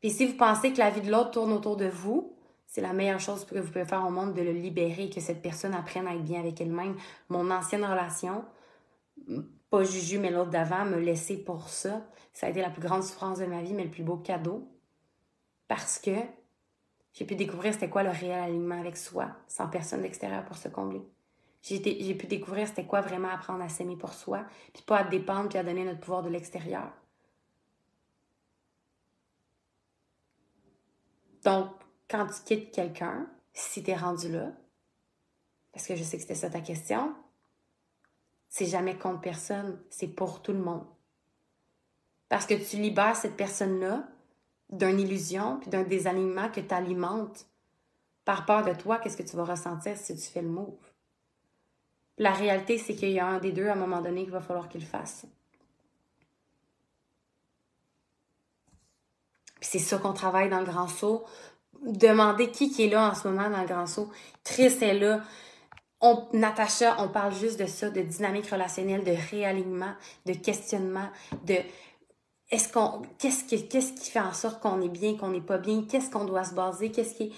Puis 0.00 0.10
si 0.10 0.26
vous 0.26 0.36
pensez 0.36 0.72
que 0.72 0.78
la 0.78 0.90
vie 0.90 1.02
de 1.02 1.10
l'autre 1.10 1.32
tourne 1.32 1.52
autour 1.52 1.76
de 1.76 1.86
vous, 1.86 2.32
c'est 2.66 2.80
la 2.80 2.92
meilleure 2.92 3.20
chose 3.20 3.44
que 3.44 3.58
vous 3.58 3.66
pouvez 3.66 3.84
faire 3.84 4.06
au 4.06 4.10
monde 4.10 4.34
de 4.34 4.42
le 4.42 4.52
libérer, 4.52 5.10
que 5.10 5.20
cette 5.20 5.42
personne 5.42 5.74
apprenne 5.74 6.06
à 6.06 6.14
être 6.14 6.22
bien 6.22 6.40
avec 6.40 6.60
elle-même. 6.60 6.96
Mon 7.28 7.50
ancienne 7.50 7.84
relation, 7.84 8.44
pas 9.70 9.84
Juju, 9.84 10.18
mais 10.18 10.30
l'autre 10.30 10.50
d'avant, 10.50 10.84
me 10.84 10.98
laisser 10.98 11.36
pour 11.36 11.68
ça. 11.68 12.06
Ça 12.32 12.46
a 12.46 12.50
été 12.50 12.60
la 12.60 12.70
plus 12.70 12.82
grande 12.82 13.02
souffrance 13.02 13.38
de 13.38 13.46
ma 13.46 13.62
vie, 13.62 13.74
mais 13.74 13.84
le 13.84 13.90
plus 13.90 14.02
beau 14.02 14.16
cadeau. 14.16 14.68
Parce 15.66 15.98
que 15.98 16.16
j'ai 17.12 17.24
pu 17.24 17.34
découvrir 17.34 17.72
c'était 17.74 17.90
quoi 17.90 18.02
le 18.02 18.10
réel 18.10 18.40
alignement 18.40 18.80
avec 18.80 18.96
soi, 18.96 19.30
sans 19.46 19.68
personne 19.68 20.02
d'extérieur 20.02 20.44
pour 20.44 20.56
se 20.56 20.68
combler. 20.68 21.02
J'ai 21.62 22.14
pu 22.14 22.26
découvrir 22.26 22.68
c'était 22.68 22.86
quoi 22.86 23.00
vraiment 23.00 23.28
apprendre 23.28 23.62
à 23.62 23.68
s'aimer 23.68 23.96
pour 23.96 24.14
soi, 24.14 24.46
puis 24.72 24.82
pas 24.84 24.98
à 24.98 25.04
dépendre 25.04 25.48
puis 25.48 25.58
à 25.58 25.64
donner 25.64 25.84
notre 25.84 26.00
pouvoir 26.00 26.22
de 26.22 26.28
l'extérieur. 26.28 26.90
Donc, 31.44 31.70
quand 32.08 32.26
tu 32.26 32.42
quittes 32.44 32.70
quelqu'un, 32.72 33.28
si 33.52 33.82
tu 33.82 33.90
es 33.90 33.96
rendu 33.96 34.30
là, 34.30 34.52
parce 35.72 35.86
que 35.86 35.96
je 35.96 36.02
sais 36.02 36.16
que 36.16 36.22
c'était 36.22 36.34
ça 36.34 36.50
ta 36.50 36.60
question, 36.60 37.14
c'est 38.48 38.66
jamais 38.66 38.96
contre 38.96 39.20
personne, 39.20 39.78
c'est 39.90 40.08
pour 40.08 40.42
tout 40.42 40.52
le 40.52 40.58
monde. 40.58 40.84
Parce 42.28 42.46
que 42.46 42.54
tu 42.54 42.76
libères 42.76 43.16
cette 43.16 43.36
personne-là 43.36 44.04
d'une 44.70 45.00
illusion 45.00 45.58
puis 45.60 45.70
d'un 45.70 45.82
désalignement 45.82 46.50
que 46.50 46.60
tu 46.60 46.74
alimentes 46.74 47.46
par 48.24 48.44
peur 48.44 48.64
de 48.64 48.74
toi, 48.74 48.98
qu'est-ce 48.98 49.16
que 49.16 49.22
tu 49.22 49.36
vas 49.36 49.44
ressentir 49.44 49.96
si 49.96 50.14
tu 50.14 50.22
fais 50.22 50.42
le 50.42 50.48
move? 50.48 50.76
La 52.18 52.32
réalité, 52.32 52.76
c'est 52.76 52.94
qu'il 52.94 53.10
y 53.10 53.20
a 53.20 53.26
un 53.26 53.38
des 53.38 53.52
deux 53.52 53.68
à 53.68 53.72
un 53.72 53.76
moment 53.76 54.02
donné 54.02 54.24
qu'il 54.24 54.32
va 54.32 54.40
falloir 54.40 54.68
qu'il 54.68 54.84
fasse. 54.84 55.26
c'est 59.60 59.78
ça 59.78 59.98
qu'on 59.98 60.12
travaille 60.12 60.48
dans 60.48 60.60
le 60.60 60.66
grand 60.66 60.88
saut. 60.88 61.24
Demandez 61.82 62.50
qui 62.50 62.70
qui 62.70 62.84
est 62.84 62.88
là 62.88 63.10
en 63.10 63.14
ce 63.14 63.28
moment 63.28 63.50
dans 63.50 63.60
le 63.60 63.66
grand 63.66 63.86
saut. 63.86 64.10
Chris 64.44 64.76
est 64.80 64.94
là. 64.94 65.20
On, 66.00 66.28
Natacha, 66.32 66.96
on 67.00 67.08
parle 67.08 67.34
juste 67.34 67.58
de 67.58 67.66
ça, 67.66 67.90
de 67.90 68.00
dynamique 68.00 68.48
relationnelle, 68.48 69.02
de 69.02 69.14
réalignement, 69.30 69.94
de 70.26 70.32
questionnement, 70.32 71.08
de 71.44 71.56
est-ce 72.50 72.72
qu'on 72.72 73.02
qu'est-ce 73.18 73.44
qui 73.44 73.68
qu'est-ce 73.68 73.92
qui 73.92 74.10
fait 74.10 74.20
en 74.20 74.32
sorte 74.32 74.60
qu'on 74.60 74.80
est 74.80 74.88
bien, 74.88 75.16
qu'on 75.16 75.30
n'est 75.30 75.40
pas 75.40 75.58
bien, 75.58 75.84
qu'est-ce 75.88 76.10
qu'on 76.10 76.24
doit 76.24 76.44
se 76.44 76.54
baser, 76.54 76.90
qu'est-ce 76.90 77.14
qui 77.14 77.32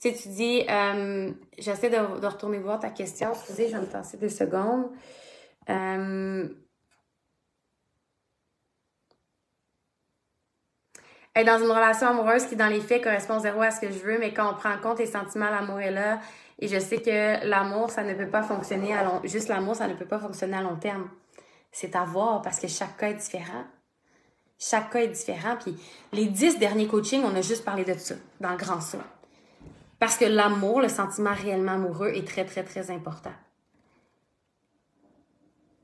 tu 0.00 0.10
sais, 0.10 0.14
tu 0.22 0.28
dis, 0.28 0.64
euh, 0.68 1.32
j'essaie 1.58 1.88
de, 1.88 1.96
retourner 2.26 2.58
voir 2.58 2.78
ta 2.78 2.90
question. 2.90 3.32
Excusez, 3.32 3.68
je 3.68 3.76
vais 3.76 3.80
me 3.80 3.86
passer 3.86 4.16
deux 4.18 4.28
secondes. 4.28 4.90
Euh, 5.70 6.48
être 11.34 11.46
dans 11.46 11.58
une 11.58 11.70
relation 11.70 12.08
amoureuse 12.08 12.46
qui, 12.46 12.56
dans 12.56 12.66
les 12.68 12.80
faits, 12.80 13.02
correspond 13.02 13.38
zéro 13.38 13.62
à 13.62 13.70
ce 13.70 13.80
que 13.80 13.90
je 13.90 13.98
veux, 13.98 14.18
mais 14.18 14.34
quand 14.34 14.50
on 14.50 14.54
prend 14.54 14.72
en 14.74 14.78
compte 14.78 14.98
les 14.98 15.06
sentiments, 15.06 15.50
l'amour 15.50 15.80
est 15.80 15.90
là. 15.90 16.20
Et 16.58 16.68
je 16.68 16.78
sais 16.78 17.02
que 17.02 17.46
l'amour, 17.46 17.90
ça 17.90 18.04
ne 18.04 18.14
peut 18.14 18.28
pas 18.28 18.42
fonctionner 18.42 18.94
à 18.94 19.04
long... 19.04 19.20
Juste 19.24 19.48
l'amour, 19.48 19.76
ça 19.76 19.88
ne 19.88 19.94
peut 19.94 20.06
pas 20.06 20.18
fonctionner 20.18 20.56
à 20.56 20.62
long 20.62 20.76
terme. 20.76 21.08
C'est 21.72 21.96
à 21.96 22.04
voir 22.04 22.42
parce 22.42 22.60
que 22.60 22.68
chaque 22.68 22.96
cas 22.96 23.08
est 23.08 23.14
différent. 23.14 23.64
Chaque 24.58 24.90
cas 24.90 25.00
est 25.00 25.08
différent. 25.08 25.56
Puis 25.60 25.76
les 26.12 26.26
dix 26.26 26.58
derniers 26.58 26.86
coachings, 26.86 27.24
on 27.24 27.34
a 27.34 27.42
juste 27.42 27.64
parlé 27.64 27.84
de 27.84 27.94
ça, 27.94 28.14
dans 28.40 28.50
le 28.50 28.56
grand 28.56 28.80
saut. 28.80 28.98
Parce 29.98 30.16
que 30.16 30.24
l'amour, 30.24 30.80
le 30.80 30.88
sentiment 30.88 31.34
réellement 31.34 31.72
amoureux 31.72 32.10
est 32.14 32.26
très, 32.26 32.44
très, 32.44 32.62
très 32.62 32.90
important. 32.90 33.32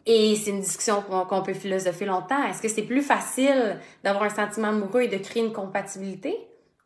Et 0.07 0.35
c'est 0.37 0.51
une 0.51 0.61
discussion 0.61 1.03
qu'on 1.03 1.43
peut 1.43 1.55
philosopher 1.55 2.07
longtemps. 2.07 2.43
Est-ce 2.45 2.63
que 2.63 2.69
c'est 2.69 2.83
plus 2.83 3.03
facile 3.03 3.79
d'avoir 4.03 4.25
un 4.25 4.31
sentiment 4.31 4.69
amoureux 4.69 5.03
et 5.03 5.09
de 5.09 5.19
créer 5.19 5.45
une 5.45 5.53
compatibilité? 5.53 6.37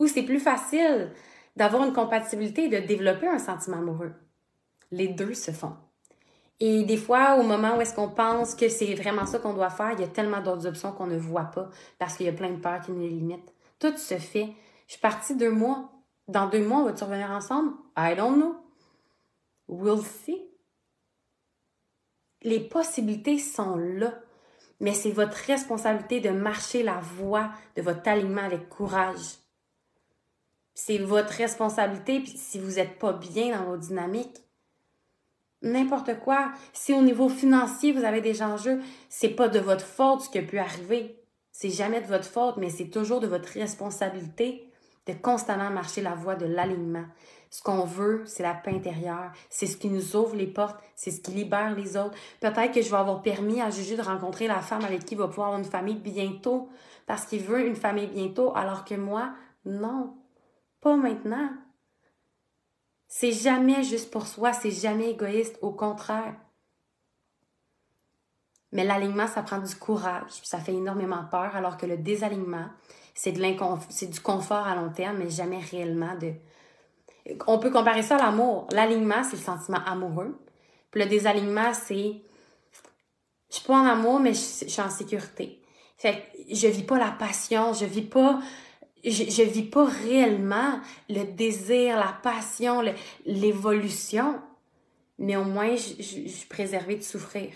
Ou 0.00 0.06
c'est 0.06 0.22
plus 0.22 0.40
facile 0.40 1.10
d'avoir 1.56 1.84
une 1.84 1.92
compatibilité 1.92 2.64
et 2.64 2.68
de 2.68 2.86
développer 2.86 3.26
un 3.26 3.38
sentiment 3.38 3.78
amoureux? 3.78 4.12
Les 4.90 5.08
deux 5.08 5.34
se 5.34 5.50
font. 5.50 5.74
Et 6.60 6.84
des 6.84 6.96
fois, 6.96 7.36
au 7.36 7.42
moment 7.42 7.76
où 7.76 7.80
est-ce 7.80 7.94
qu'on 7.94 8.08
pense 8.08 8.54
que 8.54 8.68
c'est 8.68 8.94
vraiment 8.94 9.26
ça 9.26 9.38
qu'on 9.38 9.54
doit 9.54 9.70
faire, 9.70 9.92
il 9.92 10.00
y 10.00 10.04
a 10.04 10.08
tellement 10.08 10.40
d'autres 10.40 10.66
options 10.66 10.92
qu'on 10.92 11.06
ne 11.06 11.18
voit 11.18 11.44
pas 11.44 11.68
parce 11.98 12.16
qu'il 12.16 12.26
y 12.26 12.28
a 12.28 12.32
plein 12.32 12.50
de 12.50 12.60
peurs 12.60 12.80
qui 12.80 12.92
nous 12.92 13.06
limitent. 13.06 13.52
Tout 13.78 13.96
se 13.96 14.18
fait. 14.18 14.52
Je 14.86 14.92
suis 14.92 15.00
partie 15.00 15.34
deux 15.34 15.50
mois. 15.50 15.90
Dans 16.28 16.48
deux 16.48 16.64
mois, 16.64 16.78
on 16.78 16.84
va-tu 16.84 17.04
revenir 17.04 17.30
ensemble? 17.30 17.72
I 17.96 18.14
don't 18.16 18.36
know. 18.36 18.56
We'll 19.68 20.02
see 20.02 20.40
les 22.44 22.60
possibilités 22.60 23.38
sont 23.38 23.76
là. 23.76 24.14
Mais 24.80 24.92
c'est 24.92 25.10
votre 25.10 25.36
responsabilité 25.36 26.20
de 26.20 26.30
marcher 26.30 26.82
la 26.82 27.00
voie 27.00 27.50
de 27.76 27.82
votre 27.82 28.06
alignement 28.08 28.42
avec 28.42 28.68
courage. 28.68 29.38
C'est 30.74 30.98
votre 30.98 31.32
responsabilité, 31.32 32.20
puis 32.20 32.36
si 32.36 32.58
vous 32.58 32.72
n'êtes 32.72 32.98
pas 32.98 33.12
bien 33.12 33.56
dans 33.56 33.64
vos 33.64 33.76
dynamiques, 33.76 34.42
n'importe 35.62 36.18
quoi. 36.20 36.52
Si 36.72 36.92
au 36.92 37.00
niveau 37.00 37.28
financier, 37.28 37.92
vous 37.92 38.04
avez 38.04 38.20
des 38.20 38.42
enjeux, 38.42 38.80
c'est 39.08 39.30
pas 39.30 39.48
de 39.48 39.60
votre 39.60 39.86
faute 39.86 40.22
ce 40.22 40.30
qui 40.30 40.38
a 40.38 40.42
pu 40.42 40.58
arriver. 40.58 41.20
C'est 41.52 41.70
jamais 41.70 42.00
de 42.00 42.06
votre 42.06 42.24
faute, 42.24 42.56
mais 42.56 42.70
c'est 42.70 42.88
toujours 42.88 43.20
de 43.20 43.28
votre 43.28 43.48
responsabilité 43.48 44.68
de 45.06 45.12
constamment 45.12 45.70
marcher 45.70 46.00
la 46.00 46.14
voie 46.14 46.34
de 46.34 46.46
l'alignement. 46.46 47.04
Ce 47.50 47.62
qu'on 47.62 47.84
veut, 47.84 48.22
c'est 48.26 48.42
la 48.42 48.54
paix 48.54 48.72
intérieure. 48.72 49.30
C'est 49.50 49.66
ce 49.66 49.76
qui 49.76 49.88
nous 49.88 50.16
ouvre 50.16 50.34
les 50.34 50.46
portes. 50.46 50.80
C'est 50.96 51.10
ce 51.10 51.20
qui 51.20 51.30
libère 51.32 51.76
les 51.76 51.96
autres. 51.96 52.16
Peut-être 52.40 52.72
que 52.72 52.82
je 52.82 52.90
vais 52.90 52.96
avoir 52.96 53.22
permis 53.22 53.60
à 53.60 53.70
Juju 53.70 53.96
de 53.96 54.02
rencontrer 54.02 54.48
la 54.48 54.60
femme 54.60 54.84
avec 54.84 55.04
qui 55.04 55.14
il 55.14 55.18
va 55.18 55.28
pouvoir 55.28 55.48
avoir 55.48 55.60
une 55.60 55.70
famille 55.70 55.94
bientôt 55.94 56.68
parce 57.06 57.26
qu'il 57.26 57.42
veut 57.42 57.66
une 57.66 57.76
famille 57.76 58.06
bientôt, 58.06 58.52
alors 58.56 58.84
que 58.84 58.94
moi, 58.94 59.34
non. 59.66 60.14
Pas 60.84 60.96
maintenant. 60.96 61.48
C'est 63.08 63.32
jamais 63.32 63.82
juste 63.82 64.10
pour 64.10 64.26
soi, 64.26 64.52
c'est 64.52 64.70
jamais 64.70 65.12
égoïste, 65.12 65.58
au 65.62 65.70
contraire. 65.70 66.34
Mais 68.70 68.84
l'alignement, 68.84 69.26
ça 69.26 69.42
prend 69.42 69.60
du 69.60 69.74
courage, 69.76 70.30
ça 70.42 70.58
fait 70.58 70.74
énormément 70.74 71.24
peur, 71.30 71.56
alors 71.56 71.78
que 71.78 71.86
le 71.86 71.96
désalignement, 71.96 72.66
c'est 73.14 73.32
de 73.32 74.10
du 74.10 74.20
confort 74.20 74.66
à 74.66 74.74
long 74.74 74.90
terme, 74.90 75.16
mais 75.18 75.30
jamais 75.30 75.60
réellement 75.60 76.16
de, 76.16 76.34
on 77.46 77.58
peut 77.58 77.70
comparer 77.70 78.02
ça 78.02 78.16
à 78.16 78.18
l'amour. 78.18 78.66
L'alignement, 78.70 79.24
c'est 79.24 79.36
le 79.36 79.42
sentiment 79.42 79.80
amoureux. 79.86 80.38
Puis 80.90 81.02
le 81.02 81.08
désalignement, 81.08 81.72
c'est 81.72 82.20
je 83.48 83.56
suis 83.56 83.64
pas 83.66 83.78
en 83.78 83.86
amour, 83.86 84.20
mais 84.20 84.34
je, 84.34 84.68
suis 84.68 84.82
en 84.82 84.90
sécurité. 84.90 85.62
Fait 85.96 86.12
que 86.12 86.54
je 86.54 86.66
vis 86.66 86.82
pas 86.82 86.98
la 86.98 87.12
passion, 87.12 87.72
je 87.72 87.86
vis 87.86 88.02
pas 88.02 88.38
je, 89.04 89.24
je 89.30 89.42
vis 89.42 89.64
pas 89.64 89.84
réellement 89.84 90.80
le 91.08 91.24
désir, 91.24 91.98
la 91.98 92.16
passion, 92.22 92.82
l'évolution, 93.26 94.40
mais 95.18 95.36
au 95.36 95.44
moins 95.44 95.76
je, 95.76 96.02
suis 96.02 96.46
préservée 96.48 96.96
de 96.96 97.02
souffrir. 97.02 97.52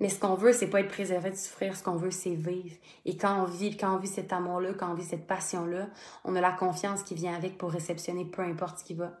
Mais 0.00 0.08
ce 0.08 0.20
qu'on 0.20 0.34
veut, 0.34 0.52
c'est 0.52 0.68
pas 0.68 0.80
être 0.80 0.92
préservé 0.92 1.30
de 1.30 1.36
souffrir. 1.36 1.76
Ce 1.76 1.82
qu'on 1.82 1.96
veut, 1.96 2.12
c'est 2.12 2.34
vivre. 2.34 2.76
Et 3.04 3.16
quand 3.16 3.42
on 3.42 3.46
vit, 3.46 3.76
quand 3.76 3.96
on 3.96 3.98
vit 3.98 4.06
cet 4.06 4.32
amour-là, 4.32 4.74
quand 4.74 4.92
on 4.92 4.94
vit 4.94 5.04
cette 5.04 5.26
passion-là, 5.26 5.88
on 6.24 6.36
a 6.36 6.40
la 6.40 6.52
confiance 6.52 7.02
qui 7.02 7.16
vient 7.16 7.34
avec 7.34 7.58
pour 7.58 7.72
réceptionner 7.72 8.24
peu 8.24 8.42
importe 8.42 8.78
ce 8.78 8.84
qui 8.84 8.94
va. 8.94 9.18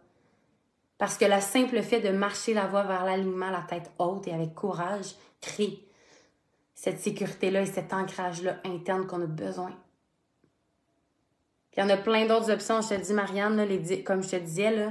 Parce 0.96 1.18
que 1.18 1.24
le 1.24 1.40
simple 1.40 1.82
fait 1.82 2.00
de 2.00 2.10
marcher 2.10 2.54
la 2.54 2.68
voie 2.68 2.84
vers 2.84 3.04
l'alignement, 3.04 3.50
la 3.50 3.62
tête 3.62 3.90
haute 3.98 4.28
et 4.28 4.32
avec 4.32 4.54
courage, 4.54 5.16
crée 5.40 5.87
cette 6.78 7.00
sécurité-là 7.00 7.62
et 7.62 7.66
cet 7.66 7.92
ancrage-là 7.92 8.58
interne 8.64 9.04
qu'on 9.08 9.20
a 9.20 9.26
besoin. 9.26 9.72
il 11.76 11.80
y 11.80 11.82
en 11.82 11.88
a 11.88 11.96
plein 11.96 12.24
d'autres 12.26 12.52
options. 12.52 12.80
Je 12.80 12.90
te 12.90 12.94
dis, 12.94 13.12
Marianne, 13.12 13.56
là, 13.56 13.64
les, 13.64 14.04
comme 14.04 14.22
je 14.22 14.28
te 14.28 14.36
disais, 14.36 14.86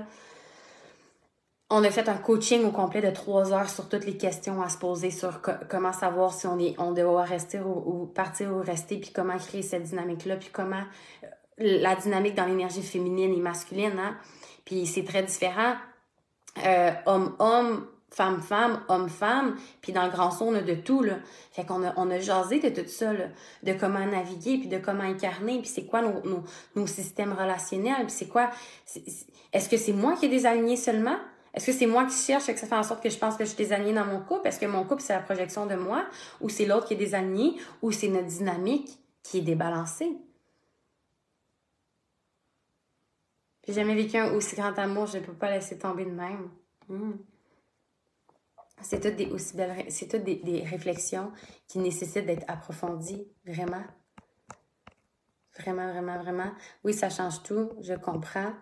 on 1.70 1.82
a 1.86 1.90
fait 1.90 2.10
un 2.10 2.18
coaching 2.18 2.66
au 2.66 2.72
complet 2.72 3.02
de 3.02 3.10
trois 3.10 3.54
heures 3.54 3.70
sur 3.70 3.88
toutes 3.88 4.04
les 4.04 4.18
questions 4.18 4.62
à 4.62 4.68
se 4.68 4.78
poser 4.78 5.12
sur 5.12 5.42
comment 5.70 5.94
savoir 5.94 6.34
si 6.34 6.46
on 6.46 6.60
est 6.60 6.76
on 6.78 6.92
doit 6.92 7.24
rester 7.24 7.62
ou, 7.62 8.06
partir 8.06 8.52
ou 8.52 8.62
rester, 8.62 8.98
puis 8.98 9.14
comment 9.14 9.38
créer 9.38 9.62
cette 9.62 9.84
dynamique-là, 9.84 10.36
puis 10.36 10.50
comment 10.52 10.84
euh, 11.24 11.28
la 11.58 11.96
dynamique 11.96 12.36
dans 12.36 12.46
l'énergie 12.46 12.84
féminine 12.84 13.34
et 13.34 13.40
masculine, 13.40 13.98
hein? 13.98 14.18
Puis 14.66 14.86
c'est 14.88 15.06
très 15.06 15.24
différent. 15.24 15.76
Euh, 16.66 16.92
homme-homme, 17.06 17.88
femme-femme, 18.10 18.82
homme-femme, 18.88 19.58
puis 19.82 19.92
dans 19.92 20.06
le 20.06 20.12
grand 20.12 20.32
son, 20.32 20.46
on 20.46 20.56
a 20.56 20.62
de 20.62 20.76
tout, 20.76 21.04
là. 21.04 21.16
Fait 21.52 21.66
qu'on 21.66 21.84
a, 21.84 21.94
on 21.98 22.10
a 22.10 22.20
jasé 22.20 22.60
de 22.60 22.70
tout 22.70 22.88
ça, 22.88 23.14
là, 23.14 23.26
de 23.64 23.74
comment 23.74 24.06
naviguer, 24.06 24.58
puis 24.58 24.68
de 24.68 24.78
comment 24.78 25.04
incarner, 25.04 25.60
puis 25.60 25.68
c'est 25.68 25.86
quoi 25.86 26.02
nos, 26.02 26.88
systèmes 26.88 27.34
relationnels, 27.34 28.06
puis 28.06 28.12
c'est 28.12 28.28
quoi... 28.28 28.50
Est-ce 29.54 29.70
que 29.70 29.78
c'est 29.78 29.94
moi 29.94 30.16
qui 30.16 30.26
ai 30.26 30.30
désaligné 30.30 30.78
seulement? 30.78 31.18
Est-ce 31.54 31.68
que 31.68 31.72
c'est 31.72 31.88
moi 31.88 32.06
qui 32.06 32.16
cherche 32.16 32.50
et 32.50 32.54
que 32.54 32.60
ça 32.60 32.68
fait 32.68 32.76
en 32.76 32.84
sorte 32.84 33.02
que 33.02 33.10
je 33.10 33.18
pense 33.18 33.36
que 33.36 33.44
je 33.44 33.50
suis 33.50 33.58
désaligné 33.58 33.94
dans 33.94 34.06
mon 34.06 34.20
couple? 34.20 34.48
Est-ce 34.48 34.60
que 34.60 34.66
mon 34.66 34.84
couple, 34.84 35.02
c'est 35.02 35.14
la 35.14 35.22
projection 35.22 35.66
de 35.66 35.76
moi? 35.76 36.06
Ou 36.40 36.50
c'est 36.50 36.66
l'autre 36.66 36.88
qui 36.88 36.94
est 36.94 36.98
désaligné? 36.98 37.56
Ou 37.82 37.92
c'est 37.92 38.10
notre 38.10 38.28
dynamique 38.28 39.00
qui 39.24 39.40
est 39.40 39.42
débalancée? 39.42 40.18
J'ai 43.68 43.74
jamais 43.74 43.96
vécu 43.96 44.18
un 44.18 44.32
aussi 44.34 44.56
grand 44.56 44.78
amour, 44.80 45.08
je 45.08 45.18
ne 45.18 45.24
peux 45.24 45.34
pas 45.34 45.52
laisser 45.52 45.78
tomber 45.78 46.06
de 46.06 46.12
même. 46.12 46.50
Hmm. 46.88 47.14
C'est 48.82 49.00
toutes 49.00 50.24
des 50.24 50.64
réflexions 50.64 51.32
qui 51.68 51.80
nécessitent 51.80 52.26
d'être 52.26 52.46
approfondies, 52.48 53.28
vraiment. 53.46 53.84
Vraiment, 55.60 55.92
vraiment, 55.92 56.22
vraiment. 56.22 56.52
Oui, 56.84 56.94
ça 56.94 57.10
change 57.10 57.42
tout, 57.44 57.72
je 57.82 57.94
comprends. 57.94 58.54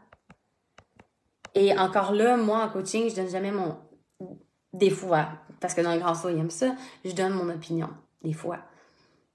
Et 1.54 1.78
encore 1.78 2.14
là, 2.14 2.38
moi, 2.38 2.64
en 2.64 2.70
coaching, 2.70 3.10
je 3.10 3.16
donne 3.16 3.30
jamais 3.30 3.52
mon... 3.52 3.78
Des 4.74 4.90
fois, 4.90 5.30
parce 5.62 5.74
que 5.74 5.82
dans 5.82 5.94
le 5.94 6.00
grand 6.00 6.16
saut, 6.16 6.30
il 6.30 6.38
aime 6.38 6.50
ça, 6.50 6.76
je 7.06 7.12
donne 7.14 7.34
mon 7.34 7.50
opinion, 7.50 7.90
des 8.22 8.34
fois. 8.34 8.60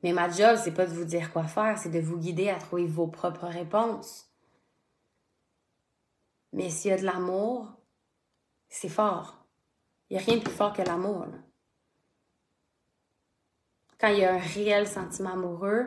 Mais 0.03 0.13
ma 0.13 0.31
job, 0.31 0.59
c'est 0.63 0.75
pas 0.75 0.87
de 0.87 0.93
vous 0.93 1.05
dire 1.05 1.33
quoi 1.33 1.45
faire, 1.45 1.79
c'est 1.79 1.91
de 1.91 2.01
vous 2.01 2.19
guider 2.19 2.51
à 2.51 2.59
trouver 2.59 2.87
vos 2.87 3.07
propres 3.07 3.47
réponses. 3.47 4.31
Mais 6.53 6.69
s'il 6.69 6.91
y 6.91 6.95
a 6.95 6.99
de 6.99 7.05
l'amour, 7.05 7.73
c'est 8.69 8.89
fort. 8.89 9.40
Il 10.11 10.17
n'y 10.17 10.23
a 10.23 10.27
rien 10.27 10.37
de 10.39 10.43
plus 10.43 10.53
fort 10.53 10.73
que 10.73 10.83
l'amour. 10.83 11.27
Quand 13.99 14.09
il 14.09 14.19
y 14.19 14.25
a 14.25 14.35
un 14.35 14.39
réel 14.39 14.89
sentiment 14.89 15.35
amoureux, 15.35 15.87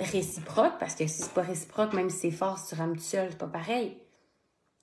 réciproque, 0.00 0.78
parce 0.78 0.94
que 0.94 1.06
si 1.06 1.22
c'est 1.22 1.34
pas 1.34 1.42
réciproque, 1.42 1.92
même 1.92 2.08
si 2.08 2.18
c'est 2.18 2.30
fort, 2.30 2.58
tu 2.66 2.74
rames 2.74 2.96
tout 2.96 3.02
seul, 3.02 3.30
c'est 3.30 3.38
pas 3.38 3.46
pareil. 3.46 3.98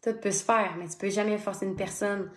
Tout 0.04 0.13
peut 0.13 0.32
se 0.32 0.43
faire, 0.43 0.76
mais 0.78 0.88
tu 0.88 0.97
peux 0.97 1.10
jamais 1.10 1.38
forcer 1.39 1.65
une 1.65 1.76
personne. 1.76 2.32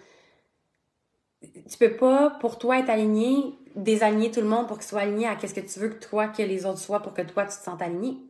Tu 1.42 1.76
peux 1.78 1.96
pas, 1.96 2.30
pour 2.40 2.58
toi, 2.58 2.78
être 2.78 2.90
aligné, 2.90 3.58
désaligner 3.76 4.30
tout 4.30 4.40
le 4.40 4.48
monde 4.48 4.68
pour 4.68 4.78
qu'il 4.78 4.86
soit 4.86 5.00
aligné 5.00 5.26
à 5.26 5.36
qu'est-ce 5.36 5.54
que 5.54 5.60
tu 5.60 5.78
veux 5.80 5.90
que 5.90 6.04
toi, 6.04 6.28
que 6.28 6.42
les 6.42 6.64
autres 6.64 6.78
soient 6.78 7.00
pour 7.00 7.12
que 7.12 7.22
toi, 7.22 7.44
tu 7.44 7.56
te 7.58 7.62
sentes 7.62 7.82
aligné. 7.82 8.29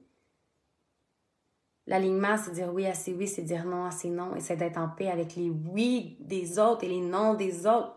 L'alignement, 1.91 2.37
c'est 2.37 2.53
dire 2.53 2.73
oui 2.73 2.87
à 2.87 2.95
ses 2.95 3.13
oui, 3.13 3.27
c'est 3.27 3.43
dire 3.43 3.65
non 3.65 3.85
à 3.85 3.91
ses 3.91 4.11
non, 4.11 4.37
et 4.37 4.41
c'est 4.41 4.55
d'être 4.55 4.79
en 4.79 4.89
paix 4.89 5.09
avec 5.09 5.35
les 5.35 5.51
oui 5.51 6.17
des 6.21 6.61
autres 6.61 6.85
et 6.85 6.89
les 6.89 7.01
non 7.01 7.35
des 7.35 7.67
autres. 7.67 7.97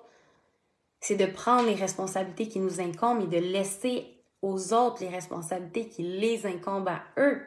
C'est 1.00 1.16
de 1.16 1.28
prendre 1.28 1.68
les 1.68 1.76
responsabilités 1.76 2.48
qui 2.48 2.60
nous 2.60 2.82
incombent 2.82 3.22
et 3.22 3.28
de 3.28 3.38
laisser 3.38 4.08
aux 4.42 4.74
autres 4.74 5.02
les 5.02 5.10
responsabilités 5.10 5.90
qui 5.90 6.02
les 6.02 6.48
incombent 6.48 6.88
à 6.90 7.04
eux. 7.20 7.40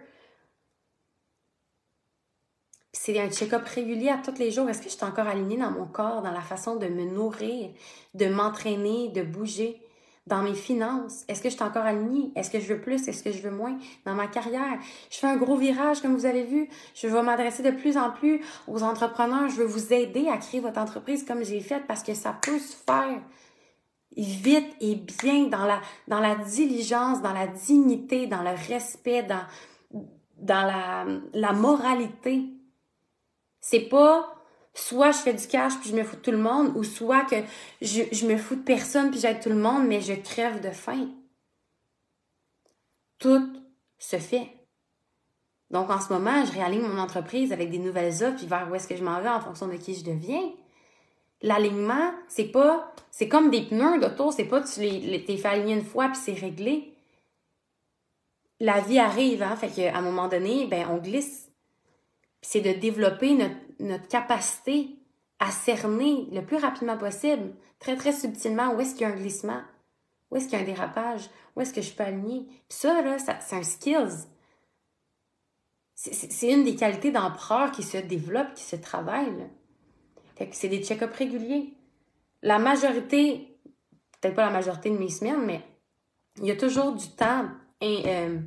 C'est 2.92 3.18
un 3.18 3.28
check-up 3.28 3.64
régulier 3.66 4.10
à 4.10 4.18
tous 4.18 4.38
les 4.38 4.52
jours. 4.52 4.68
Est-ce 4.68 4.82
que 4.82 4.88
je 4.88 4.94
suis 4.94 5.04
encore 5.04 5.26
alignée 5.26 5.56
dans 5.56 5.72
mon 5.72 5.86
corps, 5.86 6.22
dans 6.22 6.30
la 6.30 6.42
façon 6.42 6.76
de 6.76 6.86
me 6.86 7.06
nourrir, 7.06 7.70
de 8.14 8.26
m'entraîner, 8.26 9.08
de 9.08 9.22
bouger? 9.22 9.82
Dans 10.26 10.42
mes 10.42 10.54
finances? 10.54 11.24
Est-ce 11.28 11.40
que 11.40 11.48
je 11.48 11.54
suis 11.54 11.64
encore 11.64 11.84
alignée? 11.84 12.32
Est-ce 12.34 12.50
que 12.50 12.58
je 12.58 12.66
veux 12.66 12.80
plus? 12.80 13.06
Est-ce 13.08 13.22
que 13.22 13.32
je 13.32 13.40
veux 13.40 13.50
moins? 13.50 13.78
Dans 14.04 14.14
ma 14.14 14.26
carrière, 14.26 14.78
je 15.10 15.18
fais 15.18 15.26
un 15.26 15.36
gros 15.36 15.56
virage, 15.56 16.00
comme 16.00 16.14
vous 16.14 16.26
avez 16.26 16.42
vu. 16.42 16.68
Je 16.94 17.06
vais 17.06 17.22
m'adresser 17.22 17.62
de 17.62 17.70
plus 17.70 17.96
en 17.96 18.10
plus 18.10 18.40
aux 18.66 18.82
entrepreneurs. 18.82 19.48
Je 19.48 19.56
veux 19.56 19.66
vous 19.66 19.92
aider 19.92 20.28
à 20.28 20.38
créer 20.38 20.60
votre 20.60 20.78
entreprise 20.78 21.24
comme 21.24 21.44
j'ai 21.44 21.60
fait 21.60 21.86
parce 21.86 22.02
que 22.02 22.14
ça 22.14 22.36
peut 22.40 22.58
se 22.58 22.76
faire 22.76 23.20
vite 24.16 24.74
et 24.80 24.94
bien 24.94 25.44
dans 25.44 25.66
la, 25.66 25.80
dans 26.08 26.20
la 26.20 26.34
diligence, 26.36 27.22
dans 27.22 27.34
la 27.34 27.46
dignité, 27.46 28.26
dans 28.26 28.42
le 28.42 28.54
respect, 28.68 29.22
dans, 29.22 29.44
dans 30.38 30.66
la, 30.66 31.06
la 31.34 31.52
moralité. 31.52 32.44
C'est 33.60 33.88
pas 33.88 34.35
soit 34.76 35.10
je 35.10 35.18
fais 35.18 35.34
du 35.34 35.46
cash 35.46 35.72
puis 35.80 35.90
je 35.90 35.96
me 35.96 36.04
fous 36.04 36.16
de 36.16 36.20
tout 36.20 36.30
le 36.30 36.38
monde, 36.38 36.76
ou 36.76 36.84
soit 36.84 37.24
que 37.24 37.36
je, 37.80 38.26
me 38.26 38.36
fous 38.36 38.56
de 38.56 38.62
personne 38.62 39.10
puis 39.10 39.18
j'aide 39.18 39.40
tout 39.40 39.48
le 39.48 39.56
monde, 39.56 39.86
mais 39.86 40.00
je 40.00 40.12
crève 40.12 40.60
de 40.60 40.70
faim. 40.70 41.08
Tout 43.18 43.50
se 43.98 44.18
fait. 44.18 44.48
Donc 45.70 45.90
en 45.90 46.00
ce 46.00 46.12
moment, 46.12 46.44
je 46.44 46.52
réaligne 46.52 46.82
mon 46.82 46.98
entreprise 46.98 47.52
avec 47.52 47.70
des 47.70 47.78
nouvelles 47.78 48.22
offres 48.22 48.36
puis 48.36 48.46
vers 48.46 48.68
où 48.70 48.74
est-ce 48.74 48.86
que 48.86 48.96
je 48.96 49.02
m'en 49.02 49.20
vais 49.20 49.28
en 49.28 49.40
fonction 49.40 49.66
de 49.66 49.76
qui 49.76 49.94
je 49.94 50.04
deviens. 50.04 50.52
L'alignement, 51.42 52.12
c'est 52.28 52.44
pas, 52.44 52.92
c'est 53.10 53.28
comme 53.28 53.50
des 53.50 53.62
pneus 53.62 53.98
d'auto, 53.98 54.30
c'est 54.30 54.44
pas 54.44 54.60
tu 54.62 54.80
les, 54.80 55.24
t'es 55.24 55.36
fait 55.36 55.48
aligner 55.48 55.74
une 55.74 55.84
fois 55.84 56.08
puis 56.08 56.18
c'est 56.22 56.34
réglé. 56.34 56.92
La 58.60 58.80
vie 58.80 58.98
arrive, 58.98 59.42
hein, 59.42 59.56
fait 59.56 59.68
qu'à 59.68 59.96
un 59.96 60.00
moment 60.00 60.28
donné, 60.28 60.66
ben 60.66 60.86
on 60.90 60.96
glisse. 60.98 61.50
c'est 62.40 62.60
de 62.60 62.72
développer 62.72 63.34
notre 63.34 63.65
notre 63.78 64.08
capacité 64.08 64.96
à 65.38 65.50
cerner 65.50 66.28
le 66.32 66.42
plus 66.42 66.56
rapidement 66.56 66.96
possible, 66.96 67.52
très 67.78 67.96
très 67.96 68.12
subtilement, 68.12 68.74
où 68.74 68.80
est-ce 68.80 68.94
qu'il 68.94 69.02
y 69.02 69.10
a 69.10 69.12
un 69.12 69.16
glissement, 69.16 69.60
où 70.30 70.36
est-ce 70.36 70.48
qu'il 70.48 70.58
y 70.58 70.60
a 70.60 70.64
un 70.64 70.66
dérapage, 70.66 71.28
où 71.54 71.60
est-ce 71.60 71.72
que 71.72 71.82
je 71.82 71.92
peux 71.92 72.04
aligner. 72.04 72.46
Ça, 72.68 73.02
là, 73.02 73.16
c'est 73.18 73.56
un 73.56 73.62
skills. 73.62 74.26
C'est 75.94 76.52
une 76.52 76.64
des 76.64 76.76
qualités 76.76 77.10
d'empereur 77.10 77.72
qui 77.72 77.82
se 77.82 77.96
développe, 77.96 78.52
qui 78.54 78.62
se 78.62 78.76
travaille. 78.76 79.48
c'est 80.52 80.68
des 80.68 80.82
check-ups 80.82 81.16
réguliers. 81.16 81.72
La 82.42 82.58
majorité, 82.58 83.58
peut-être 84.20 84.34
pas 84.34 84.44
la 84.44 84.52
majorité 84.52 84.90
de 84.90 84.98
mes 84.98 85.08
semaines, 85.08 85.44
mais 85.44 85.62
il 86.38 86.46
y 86.46 86.50
a 86.50 86.56
toujours 86.56 86.92
du 86.92 87.08
temps 87.08 87.48
euh, 87.82 88.38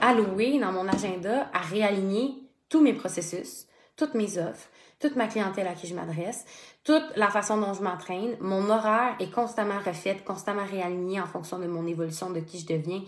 alloué 0.00 0.58
dans 0.58 0.72
mon 0.72 0.88
agenda 0.88 1.50
à 1.52 1.58
réaligner 1.58 2.34
tous 2.70 2.80
mes 2.80 2.94
processus, 2.94 3.66
toutes 3.96 4.14
mes 4.14 4.38
offres, 4.38 4.68
toute 5.00 5.16
ma 5.16 5.26
clientèle 5.26 5.66
à 5.66 5.74
qui 5.74 5.86
je 5.86 5.94
m'adresse, 5.94 6.44
toute 6.84 7.04
la 7.16 7.28
façon 7.28 7.58
dont 7.58 7.74
je 7.74 7.82
m'entraîne. 7.82 8.36
Mon 8.40 8.70
horaire 8.70 9.16
est 9.20 9.30
constamment 9.30 9.78
refait, 9.84 10.16
constamment 10.24 10.64
réaligné 10.64 11.20
en 11.20 11.26
fonction 11.26 11.58
de 11.58 11.66
mon 11.66 11.86
évolution, 11.86 12.30
de 12.30 12.40
qui 12.40 12.60
je 12.60 12.66
deviens 12.66 13.02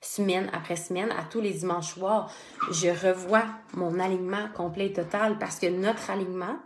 semaine 0.00 0.50
après 0.52 0.76
semaine. 0.76 1.10
À 1.12 1.24
tous 1.24 1.40
les 1.40 1.52
dimanches 1.52 1.94
soirs, 1.94 2.32
je 2.70 2.88
revois 2.88 3.44
mon 3.74 3.98
alignement 3.98 4.48
complet 4.54 4.86
et 4.86 4.92
total 4.92 5.38
parce 5.38 5.58
que 5.58 5.66
notre 5.66 6.10
alignement, 6.10 6.56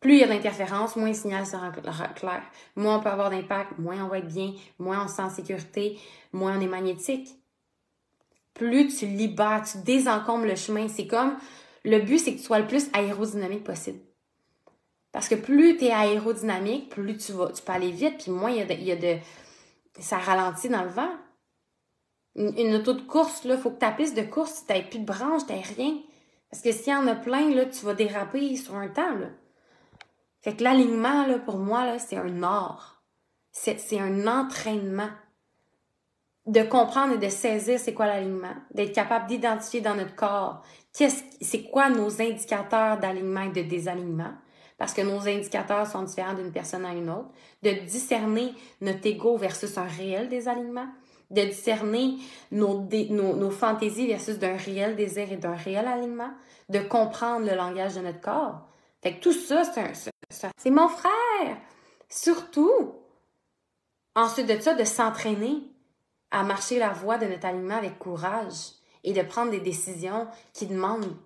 plus 0.00 0.14
il 0.14 0.20
y 0.20 0.24
a 0.24 0.28
d'interférences, 0.28 0.96
moins 0.96 1.08
le 1.08 1.14
signal 1.14 1.46
sera 1.46 1.70
clair. 2.14 2.42
Moins 2.76 2.98
on 2.98 3.00
peut 3.00 3.08
avoir 3.08 3.30
d'impact, 3.30 3.78
moins 3.78 4.04
on 4.04 4.08
va 4.08 4.18
être 4.18 4.28
bien, 4.28 4.52
moins 4.78 5.04
on 5.04 5.08
se 5.08 5.16
sent 5.16 5.22
en 5.22 5.30
sécurité, 5.30 5.98
moins 6.32 6.58
on 6.58 6.60
est 6.60 6.68
magnétique. 6.68 7.30
Plus 8.52 8.96
tu 8.96 9.06
libères, 9.06 9.62
tu 9.64 9.78
désencombres 9.78 10.44
le 10.46 10.54
chemin. 10.54 10.86
C'est 10.88 11.08
comme 11.08 11.36
le 11.84 12.00
but, 12.00 12.18
c'est 12.18 12.32
que 12.32 12.38
tu 12.38 12.44
sois 12.44 12.58
le 12.58 12.66
plus 12.66 12.88
aérodynamique 12.92 13.64
possible. 13.64 14.00
Parce 15.12 15.28
que 15.28 15.34
plus 15.34 15.76
tu 15.76 15.84
es 15.84 15.92
aérodynamique, 15.92 16.88
plus 16.88 17.16
tu 17.16 17.32
vas, 17.32 17.52
tu 17.52 17.62
peux 17.62 17.72
aller 17.72 17.92
vite, 17.92 18.22
puis 18.22 18.32
moins 18.32 18.50
il 18.50 18.82
y 18.82 18.90
a 18.92 18.96
de, 18.96 19.18
ça 20.00 20.18
ralentit 20.18 20.68
dans 20.68 20.82
le 20.82 20.88
vent. 20.88 21.10
Une, 22.34 22.74
auto 22.74 22.94
de 22.94 23.02
course, 23.02 23.44
là, 23.44 23.56
faut 23.56 23.70
que 23.70 23.78
ta 23.78 23.92
piste 23.92 24.16
de 24.16 24.22
course, 24.22 24.64
tu 24.66 24.82
plus 24.90 24.98
de 24.98 25.04
branches, 25.04 25.46
tu 25.46 25.52
rien. 25.52 25.98
Parce 26.50 26.62
que 26.62 26.72
s'il 26.72 26.92
y 26.92 26.96
en 26.96 27.06
a 27.06 27.14
plein, 27.14 27.50
là, 27.50 27.66
tu 27.66 27.84
vas 27.84 27.94
déraper 27.94 28.56
sur 28.56 28.74
un 28.74 28.88
temps. 28.88 29.16
Fait 30.40 30.56
que 30.56 30.64
l'alignement, 30.64 31.38
pour 31.44 31.58
moi, 31.58 31.84
là, 31.84 31.98
c'est 31.98 32.16
un 32.16 32.42
art. 32.42 33.04
C'est 33.52 34.00
un 34.00 34.26
entraînement 34.26 35.10
de 36.46 36.62
comprendre 36.62 37.14
et 37.14 37.18
de 37.18 37.28
saisir 37.28 37.78
c'est 37.78 37.94
quoi 37.94 38.06
l'alignement, 38.06 38.54
d'être 38.72 38.92
capable 38.92 39.28
d'identifier 39.28 39.80
dans 39.80 39.94
notre 39.94 40.14
corps 40.14 40.62
c'est 40.94 41.64
quoi 41.64 41.90
nos 41.90 42.22
indicateurs 42.22 42.98
d'alignement 42.98 43.42
et 43.42 43.50
de 43.50 43.68
désalignement? 43.68 44.32
Parce 44.78 44.94
que 44.94 45.02
nos 45.02 45.20
indicateurs 45.26 45.86
sont 45.86 46.02
différents 46.02 46.34
d'une 46.34 46.52
personne 46.52 46.84
à 46.84 46.92
une 46.92 47.10
autre, 47.10 47.30
de 47.62 47.70
discerner 47.86 48.54
notre 48.80 49.06
ego 49.06 49.36
versus 49.36 49.76
un 49.76 49.86
réel 49.86 50.28
désalignement, 50.28 50.86
de 51.30 51.42
discerner 51.42 52.18
nos, 52.50 52.86
nos, 53.10 53.50
fantaisies 53.50 54.06
versus 54.06 54.38
d'un 54.38 54.56
réel 54.56 54.94
désir 54.96 55.32
et 55.32 55.36
d'un 55.36 55.54
réel 55.54 55.86
alignement, 55.86 56.30
de 56.68 56.80
comprendre 56.80 57.46
le 57.46 57.56
langage 57.56 57.94
de 57.94 58.00
notre 58.00 58.20
corps. 58.20 58.68
Fait 59.02 59.16
que 59.16 59.20
tout 59.20 59.32
ça, 59.32 59.64
c'est 59.64 60.10
c'est 60.56 60.70
mon 60.70 60.88
frère. 60.88 61.56
Surtout, 62.08 62.94
ensuite 64.14 64.46
de 64.46 64.58
ça, 64.60 64.74
de 64.74 64.84
s'entraîner 64.84 65.62
à 66.30 66.42
marcher 66.42 66.78
la 66.78 66.90
voie 66.90 67.18
de 67.18 67.26
notre 67.26 67.46
alignement 67.46 67.76
avec 67.76 67.98
courage 67.98 68.72
et 69.04 69.12
de 69.12 69.22
prendre 69.22 69.50
des 69.50 69.60
décisions 69.60 70.26
qui 70.52 70.66
demandent 70.66 71.16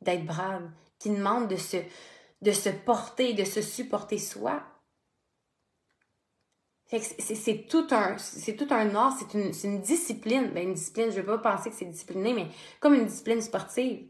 d'être 0.00 0.24
brave, 0.24 0.70
qui 0.98 1.10
demandent 1.10 1.48
de 1.48 1.56
se, 1.56 1.76
de 2.40 2.52
se 2.52 2.70
porter, 2.70 3.34
de 3.34 3.44
se 3.44 3.60
supporter 3.60 4.18
soi. 4.18 4.62
C'est 6.90 7.66
tout 7.68 7.86
un 7.90 8.16
c'est 8.16 8.56
tout 8.56 8.68
un 8.70 8.94
art, 8.94 9.14
c'est 9.18 9.64
une, 9.64 9.80
discipline. 9.82 10.50
Ben, 10.52 10.68
une 10.68 10.74
discipline, 10.74 11.10
je 11.10 11.20
ne 11.20 11.26
veux 11.26 11.38
pas 11.38 11.56
penser 11.56 11.68
que 11.68 11.76
c'est 11.76 11.84
discipliné, 11.84 12.32
mais 12.32 12.48
comme 12.80 12.94
une 12.94 13.04
discipline 13.04 13.42
sportive. 13.42 14.08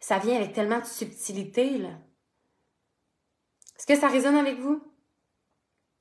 Ça 0.00 0.18
vient 0.18 0.36
avec 0.36 0.52
tellement 0.52 0.80
de 0.80 0.84
subtilité. 0.84 1.76
Est-ce 3.78 3.86
que 3.86 3.96
ça 3.96 4.08
résonne 4.08 4.36
avec 4.36 4.58
vous? 4.58 4.82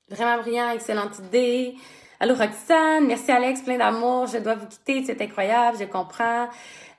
Vraiment 0.09 0.41
brillant, 0.41 0.71
excellente 0.71 1.19
idée. 1.19 1.77
Allô 2.23 2.35
Roxane, 2.35 3.07
merci 3.07 3.31
Alex, 3.31 3.63
plein 3.63 3.79
d'amour. 3.79 4.27
Je 4.27 4.37
dois 4.37 4.53
vous 4.53 4.67
quitter, 4.67 5.03
c'est 5.03 5.19
incroyable, 5.23 5.79
je 5.79 5.85
comprends. 5.85 6.49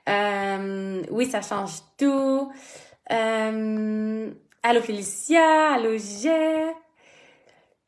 Euh, 0.09 1.01
oui, 1.11 1.27
ça 1.27 1.41
change 1.41 1.75
tout. 1.97 2.51
Euh, 3.09 4.31
allô 4.63 4.81
Félicia, 4.81 5.75
allô 5.75 5.97
G. 5.97 6.29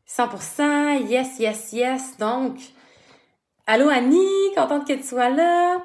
100%, 0.07 1.07
yes, 1.09 1.37
yes, 1.37 1.73
yes. 1.73 2.17
Donc, 2.17 2.55
allô 3.67 3.89
Annie, 3.89 4.55
contente 4.55 4.87
que 4.87 4.93
tu 4.93 5.03
sois 5.03 5.27
là. 5.27 5.83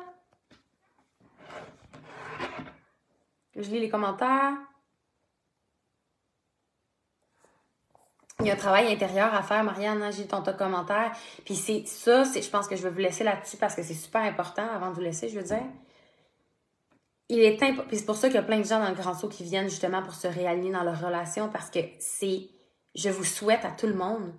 Je 3.56 3.62
lis 3.62 3.80
les 3.80 3.88
commentaires. 3.88 4.54
Il 8.40 8.46
y 8.46 8.50
a 8.50 8.54
un 8.54 8.56
travail 8.56 8.92
intérieur 8.92 9.34
à 9.34 9.42
faire, 9.42 9.62
Marianne, 9.64 10.02
hein, 10.02 10.10
j'ai 10.10 10.26
ton, 10.26 10.42
commentaire. 10.42 11.12
Puis 11.44 11.54
c'est 11.54 11.86
ça, 11.86 12.24
c'est, 12.24 12.42
je 12.42 12.50
pense 12.50 12.66
que 12.66 12.76
je 12.76 12.82
vais 12.82 12.90
vous 12.90 12.98
laisser 12.98 13.24
là-dessus 13.24 13.56
parce 13.56 13.74
que 13.74 13.82
c'est 13.82 13.94
super 13.94 14.22
important 14.22 14.66
avant 14.74 14.90
de 14.90 14.94
vous 14.94 15.00
laisser, 15.00 15.28
je 15.28 15.38
veux 15.38 15.44
dire. 15.44 15.62
Il 17.28 17.40
est 17.40 17.56
Puis 17.56 17.98
c'est 17.98 18.06
pour 18.06 18.16
ça 18.16 18.28
qu'il 18.28 18.34
y 18.34 18.38
a 18.38 18.42
plein 18.42 18.58
de 18.58 18.64
gens 18.64 18.80
dans 18.80 18.88
le 18.88 18.94
grand 18.94 19.14
saut 19.14 19.28
qui 19.28 19.44
viennent 19.44 19.68
justement 19.68 20.02
pour 20.02 20.14
se 20.14 20.26
réaligner 20.26 20.72
dans 20.72 20.82
leur 20.82 21.00
relation 21.00 21.48
parce 21.48 21.70
que 21.70 21.78
c'est, 22.00 22.48
je 22.96 23.08
vous 23.08 23.24
souhaite 23.24 23.64
à 23.64 23.70
tout 23.70 23.86
le 23.86 23.94
monde 23.94 24.32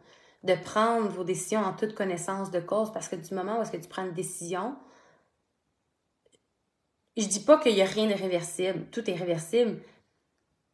de 0.43 0.55
prendre 0.55 1.07
vos 1.07 1.23
décisions 1.23 1.61
en 1.61 1.71
toute 1.71 1.95
connaissance 1.95 2.51
de 2.51 2.59
cause 2.59 2.91
parce 2.91 3.07
que 3.07 3.15
du 3.15 3.33
moment 3.33 3.59
où 3.59 3.61
est-ce 3.61 3.71
que 3.71 3.77
tu 3.77 3.87
prends 3.87 4.05
une 4.05 4.13
décision, 4.13 4.75
je 7.15 7.25
dis 7.27 7.41
pas 7.41 7.59
qu'il 7.59 7.75
y 7.75 7.81
a 7.81 7.85
rien 7.85 8.07
de 8.07 8.13
réversible, 8.13 8.85
tout 8.91 9.09
est 9.09 9.15
réversible, 9.15 9.79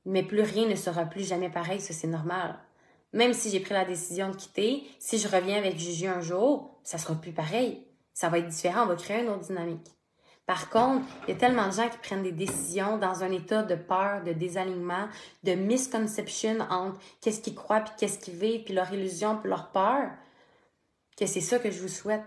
mais 0.05 0.23
plus 0.23 0.41
rien 0.41 0.67
ne 0.67 0.75
sera 0.75 1.05
plus 1.05 1.27
jamais 1.27 1.49
pareil, 1.49 1.81
ça 1.81 1.93
c'est 1.93 2.07
normal. 2.07 2.57
Même 3.13 3.33
si 3.33 3.49
j'ai 3.49 3.59
pris 3.59 3.73
la 3.73 3.85
décision 3.85 4.29
de 4.29 4.35
quitter, 4.35 4.83
si 4.99 5.17
je 5.17 5.27
reviens 5.27 5.57
avec 5.57 5.77
Gigi 5.77 6.07
un 6.07 6.21
jour, 6.21 6.79
ça 6.83 6.97
sera 6.97 7.15
plus 7.15 7.31
pareil. 7.31 7.85
Ça 8.13 8.29
va 8.29 8.39
être 8.39 8.47
différent, 8.47 8.83
on 8.83 8.87
va 8.87 8.95
créer 8.95 9.23
une 9.23 9.29
autre 9.29 9.47
dynamique. 9.47 9.91
Par 10.47 10.69
contre, 10.69 11.05
il 11.27 11.33
y 11.33 11.37
a 11.37 11.39
tellement 11.39 11.67
de 11.67 11.73
gens 11.73 11.89
qui 11.89 11.97
prennent 11.97 12.23
des 12.23 12.31
décisions 12.31 12.97
dans 12.97 13.21
un 13.21 13.31
état 13.31 13.63
de 13.63 13.75
peur, 13.75 14.23
de 14.23 14.31
désalignement, 14.31 15.09
de 15.43 15.53
misconception 15.53 16.59
entre 16.69 16.99
qu'est-ce 17.19 17.41
qu'ils 17.41 17.53
croient 17.53 17.81
puis 17.81 17.93
qu'est-ce 17.97 18.17
qu'ils 18.17 18.35
vivent, 18.35 18.63
puis 18.63 18.73
leur 18.73 18.91
illusion 18.93 19.37
puis 19.37 19.49
leur 19.49 19.71
peur, 19.71 20.09
que 21.17 21.25
c'est 21.25 21.41
ça 21.41 21.59
que 21.59 21.69
je 21.69 21.81
vous 21.81 21.89
souhaite, 21.89 22.23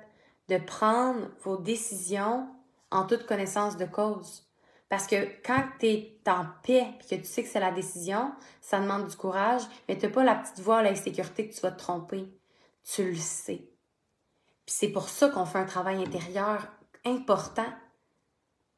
de 0.48 0.58
prendre 0.58 1.30
vos 1.44 1.56
décisions 1.56 2.46
en 2.90 3.06
toute 3.06 3.24
connaissance 3.24 3.78
de 3.78 3.86
cause. 3.86 4.49
Parce 4.90 5.06
que 5.06 5.24
quand 5.46 5.62
tu 5.78 5.86
es 5.86 6.20
en 6.26 6.44
paix 6.64 6.84
et 7.00 7.16
que 7.16 7.22
tu 7.22 7.24
sais 7.24 7.44
que 7.44 7.48
c'est 7.48 7.60
la 7.60 7.70
décision, 7.70 8.32
ça 8.60 8.80
demande 8.80 9.06
du 9.06 9.16
courage, 9.16 9.62
mais 9.88 9.96
tu 9.96 10.10
pas 10.10 10.24
la 10.24 10.34
petite 10.34 10.58
voix, 10.58 10.82
l'insécurité 10.82 11.48
que 11.48 11.54
tu 11.54 11.60
vas 11.60 11.70
te 11.70 11.78
tromper. 11.78 12.26
Tu 12.82 13.08
le 13.08 13.16
sais. 13.16 13.70
Puis 14.66 14.74
c'est 14.76 14.88
pour 14.88 15.08
ça 15.08 15.28
qu'on 15.28 15.46
fait 15.46 15.58
un 15.58 15.64
travail 15.64 16.02
intérieur 16.02 16.66
important 17.06 17.72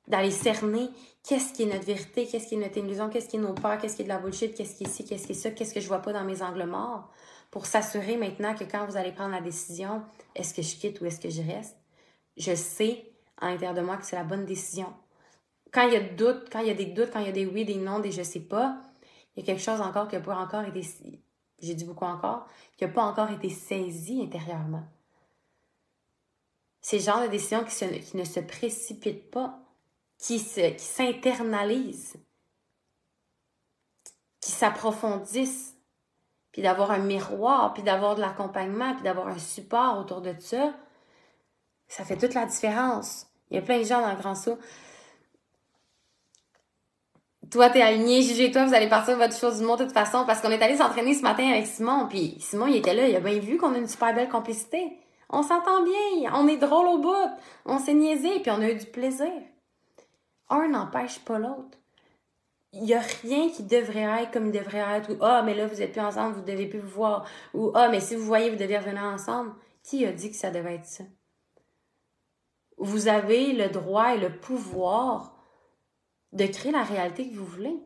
d'aller 0.07 0.31
cerner 0.31 0.91
qu'est-ce 1.27 1.55
qui 1.55 1.63
est 1.63 1.73
notre 1.73 1.87
vérité, 1.87 2.27
qu'est-ce 2.27 2.47
qui 2.47 2.57
est 2.57 2.59
notre 2.59 2.77
illusion, 2.77 3.09
qu'est-ce 3.09 3.29
qui 3.29 3.37
est 3.37 3.41
nos 3.41 3.55
peurs, 3.55 3.79
qu'est-ce 3.79 3.97
qui 3.97 4.03
est 4.03 4.05
de 4.05 4.11
la 4.11 4.19
bullshit, 4.19 4.55
qu'est-ce 4.55 4.77
qui 4.77 4.85
est 4.85 4.89
ci, 4.89 5.07
qu'est-ce 5.07 5.27
qui 5.27 5.33
est 5.33 5.37
ça, 5.37 5.51
qu'est-ce 5.51 5.73
que 5.73 5.81
je 5.81 5.89
vois 5.89 6.03
pas 6.03 6.13
dans 6.13 6.25
mes 6.25 6.43
angles 6.43 6.65
morts, 6.65 7.11
pour 7.51 7.65
s'assurer 7.65 8.19
maintenant 8.19 8.55
que 8.55 8.65
quand 8.65 8.85
vous 8.85 8.99
allez 8.99 9.13
prendre 9.13 9.31
la 9.31 9.41
décision, 9.41 10.03
est-ce 10.35 10.53
que 10.53 10.61
je 10.61 10.77
quitte 10.77 11.01
ou 11.01 11.07
est-ce 11.07 11.21
que 11.21 11.31
je 11.31 11.41
reste, 11.41 11.79
je 12.37 12.55
sais 12.55 13.13
à 13.39 13.49
l'intérieur 13.49 13.75
de 13.75 13.81
moi 13.81 13.97
que 13.97 14.05
c'est 14.05 14.17
la 14.17 14.25
bonne 14.25 14.45
décision. 14.45 14.93
Quand 15.73 15.83
il 15.87 15.95
y 15.95 15.97
a 15.97 16.01
doute, 16.01 16.49
quand 16.53 16.61
il 16.61 16.69
y 16.69 16.71
a 16.71 16.75
des 16.75 16.87
doutes, 16.87 17.11
quand 17.13 17.21
il 17.21 17.27
y 17.27 17.31
a 17.31 17.33
des 17.33 17.47
oui, 17.47 17.65
des 17.65 17.77
non, 17.77 17.99
des 17.99 18.13
je 18.13 18.23
sais 18.23 18.41
pas, 18.41 18.79
il 19.35 19.41
y 19.41 19.43
a 19.43 19.47
quelque 19.47 19.63
chose 19.63 19.81
encore 19.81 20.07
qui 20.07 20.17
n'a 20.17 20.21
pas 20.21 20.37
encore 20.37 20.65
été, 20.65 20.83
j'ai 21.61 21.75
dit 21.75 21.85
beaucoup 21.85 22.05
encore, 22.05 22.47
qui 22.77 22.85
n'a 22.85 22.91
pas 22.91 23.03
encore 23.03 23.31
été 23.31 23.49
saisi 23.49 24.23
intérieurement. 24.23 24.85
C'est 26.83 26.99
le 26.99 27.05
genre 27.05 27.23
de 27.23 27.29
décision 27.29 27.65
qui, 27.65 28.17
ne 28.17 28.25
se 28.25 28.41
précipite 28.41 29.31
pas, 29.31 29.61
qui 30.19 30.39
s'internalisent, 30.39 32.17
qui 34.41 34.51
s'approfondissent, 34.51 35.77
puis 36.51 36.61
d'avoir 36.61 36.91
un 36.91 36.99
miroir, 36.99 37.73
puis 37.73 37.83
d'avoir 37.83 38.15
de 38.17 38.21
l'accompagnement, 38.21 38.95
puis 38.95 39.05
d'avoir 39.05 39.29
un 39.29 39.39
support 39.39 39.99
autour 39.99 40.21
de 40.21 40.35
ça, 40.39 40.75
ça 41.89 42.05
fait 42.05 42.19
toute 42.19 42.35
la 42.35 42.47
différence. 42.47 43.27
Il 43.51 43.57
y 43.57 43.59
a 43.59 43.63
plein 43.63 43.79
de 43.79 43.85
gens 43.85 44.01
dans 44.01 44.11
le 44.11 44.19
grand 44.19 44.35
saut. 44.35 44.59
Toi, 47.53 47.69
t'es 47.69 47.83
aligné, 47.83 48.23
Gigi 48.23 48.45
et 48.45 48.51
toi, 48.51 48.65
vous 48.65 48.73
allez 48.73 48.89
partir 48.89 49.19
votre 49.19 49.37
chose 49.37 49.59
du 49.59 49.65
monde 49.67 49.81
de 49.81 49.85
toute 49.85 49.93
façon, 49.93 50.25
parce 50.25 50.41
qu'on 50.41 50.51
est 50.51 50.63
allé 50.63 50.79
s'entraîner 50.79 51.13
ce 51.13 51.21
matin 51.21 51.47
avec 51.51 51.67
Simon, 51.67 52.07
puis 52.09 52.35
Simon, 52.41 52.67
il 52.67 52.77
était 52.77 52.95
là, 52.95 53.07
il 53.07 53.15
a 53.15 53.21
bien 53.21 53.39
vu 53.41 53.59
qu'on 53.59 53.75
a 53.75 53.79
une 53.79 53.87
super 53.87 54.15
belle 54.15 54.31
complicité. 54.31 54.99
On 55.29 55.43
s'entend 55.43 55.83
bien, 55.83 56.33
on 56.35 56.49
est 56.49 56.57
drôle 56.57 56.87
au 56.87 56.99
bout, 56.99 57.31
on 57.67 57.79
s'est 57.79 57.93
niaisé, 57.93 58.41
puis 58.41 58.51
on 58.51 58.63
a 58.63 58.71
eu 58.71 58.77
du 58.77 58.87
plaisir. 58.87 59.31
Un 60.49 60.69
n'empêche 60.69 61.19
pas 61.19 61.39
l'autre. 61.39 61.77
Il 62.73 62.85
n'y 62.85 62.95
a 62.95 63.03
rien 63.23 63.51
qui 63.51 63.65
devrait 63.65 64.23
être 64.23 64.31
comme 64.31 64.47
il 64.47 64.53
devrait 64.53 64.97
être, 64.97 65.13
ou 65.13 65.19
ah, 65.21 65.43
mais 65.43 65.55
là, 65.55 65.67
vous 65.67 65.83
êtes 65.83 65.93
plus 65.93 66.01
ensemble, 66.01 66.37
vous 66.37 66.41
devez 66.41 66.67
plus 66.67 66.81
vous 66.81 66.89
voir, 66.89 67.27
ou 67.53 67.71
ah, 67.75 67.91
mais 67.91 68.01
si 68.01 68.17
vous 68.17 68.25
voyez, 68.25 68.49
vous 68.49 68.57
devez 68.57 68.79
revenir 68.79 69.05
ensemble. 69.05 69.53
Qui 69.85 70.07
a 70.07 70.13
dit 70.13 70.31
que 70.31 70.37
ça 70.37 70.51
devait 70.51 70.77
être 70.77 70.87
ça? 70.87 71.05
Vous 72.79 73.09
avez 73.09 73.53
le 73.53 73.69
droit 73.69 74.15
et 74.15 74.19
le 74.19 74.31
pouvoir 74.39 75.42
de 76.33 76.47
créer 76.47 76.73
la 76.73 76.83
réalité 76.83 77.29
que 77.29 77.37
vous 77.37 77.45
voulez. 77.45 77.77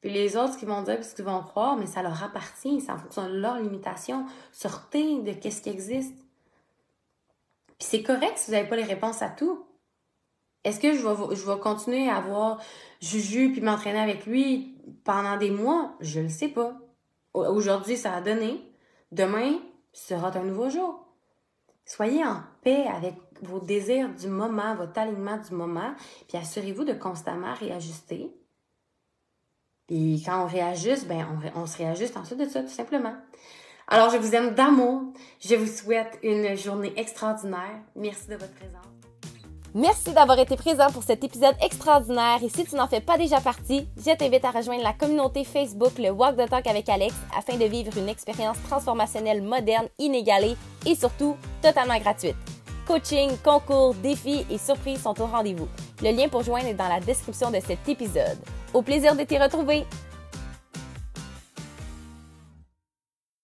Puis 0.00 0.10
les 0.10 0.36
autres 0.36 0.56
qui 0.56 0.64
vont 0.64 0.82
dire 0.82 1.04
ce 1.04 1.14
qu'ils 1.14 1.24
vont 1.24 1.42
croire, 1.42 1.76
mais 1.76 1.86
ça 1.86 2.02
leur 2.02 2.22
appartient, 2.22 2.80
c'est 2.80 2.92
en 2.92 2.98
fonction 2.98 3.28
de 3.28 3.36
leurs 3.36 3.58
limitations. 3.58 4.26
Sortez 4.52 5.20
de 5.22 5.32
qu'est-ce 5.32 5.62
qui 5.62 5.70
existe. 5.70 6.14
Puis 7.78 7.88
c'est 7.88 8.02
correct 8.02 8.38
si 8.38 8.46
vous 8.46 8.56
n'avez 8.56 8.68
pas 8.68 8.76
les 8.76 8.84
réponses 8.84 9.22
à 9.22 9.28
tout. 9.28 9.64
Est-ce 10.64 10.80
que 10.80 10.94
je 10.94 11.46
vais, 11.46 11.60
continuer 11.60 12.08
à 12.08 12.20
voir 12.20 12.60
Juju 13.00 13.52
puis 13.52 13.60
m'entraîner 13.60 14.00
avec 14.00 14.26
lui 14.26 14.76
pendant 15.04 15.36
des 15.36 15.50
mois? 15.50 15.94
Je 16.00 16.20
ne 16.20 16.28
sais 16.28 16.48
pas. 16.48 16.76
Aujourd'hui, 17.32 17.96
ça 17.96 18.14
a 18.14 18.20
donné. 18.20 18.60
Demain, 19.12 19.58
sera 19.92 20.36
un 20.36 20.44
nouveau 20.44 20.68
jour. 20.68 21.06
Soyez 21.84 22.24
en 22.24 22.42
paix 22.62 22.86
avec 22.86 23.14
vos 23.42 23.60
désirs 23.60 24.08
du 24.14 24.28
moment, 24.28 24.74
votre 24.74 24.98
alignement 24.98 25.38
du 25.38 25.54
moment, 25.54 25.94
puis 26.28 26.38
assurez-vous 26.38 26.84
de 26.84 26.92
constamment 26.92 27.54
réajuster. 27.54 28.30
Puis 29.86 30.22
quand 30.24 30.44
on 30.44 30.46
réajuste, 30.46 31.08
ben 31.08 31.26
on, 31.54 31.62
on 31.62 31.66
se 31.66 31.78
réajuste 31.78 32.16
ensuite 32.16 32.40
de 32.40 32.46
ça, 32.46 32.62
tout 32.62 32.68
simplement. 32.68 33.14
Alors, 33.90 34.10
je 34.10 34.18
vous 34.18 34.34
aime 34.34 34.54
d'amour. 34.54 35.02
Je 35.40 35.54
vous 35.54 35.66
souhaite 35.66 36.18
une 36.22 36.54
journée 36.56 36.92
extraordinaire. 36.96 37.80
Merci 37.96 38.28
de 38.28 38.34
votre 38.34 38.52
présence. 38.52 38.84
Merci 39.74 40.12
d'avoir 40.12 40.38
été 40.38 40.56
présent 40.56 40.90
pour 40.90 41.02
cet 41.02 41.24
épisode 41.24 41.54
extraordinaire 41.62 42.38
et 42.42 42.48
si 42.48 42.64
tu 42.64 42.74
n'en 42.74 42.88
fais 42.88 43.02
pas 43.02 43.18
déjà 43.18 43.38
partie, 43.40 43.86
je 43.98 44.16
t'invite 44.16 44.44
à 44.44 44.50
rejoindre 44.50 44.82
la 44.82 44.94
communauté 44.94 45.44
Facebook 45.44 45.98
le 45.98 46.10
Walk 46.10 46.36
the 46.36 46.48
Talk 46.48 46.66
avec 46.66 46.88
Alex 46.88 47.14
afin 47.36 47.58
de 47.58 47.66
vivre 47.66 47.96
une 47.98 48.08
expérience 48.08 48.56
transformationnelle 48.68 49.42
moderne, 49.42 49.86
inégalée 49.98 50.56
et 50.86 50.94
surtout 50.94 51.36
totalement 51.62 51.98
gratuite. 51.98 52.36
Coaching, 52.88 53.36
concours, 53.44 53.94
défis 53.96 54.46
et 54.50 54.56
surprises 54.56 55.02
sont 55.02 55.20
au 55.20 55.26
rendez-vous. 55.26 55.68
Le 56.02 56.10
lien 56.10 56.26
pour 56.26 56.42
joindre 56.42 56.68
est 56.68 56.74
dans 56.74 56.88
la 56.88 57.00
description 57.00 57.50
de 57.50 57.60
cet 57.60 57.86
épisode. 57.86 58.38
Au 58.72 58.80
plaisir 58.80 59.14
de 59.14 59.24
t'y 59.24 59.36
retrouver! 59.36 59.84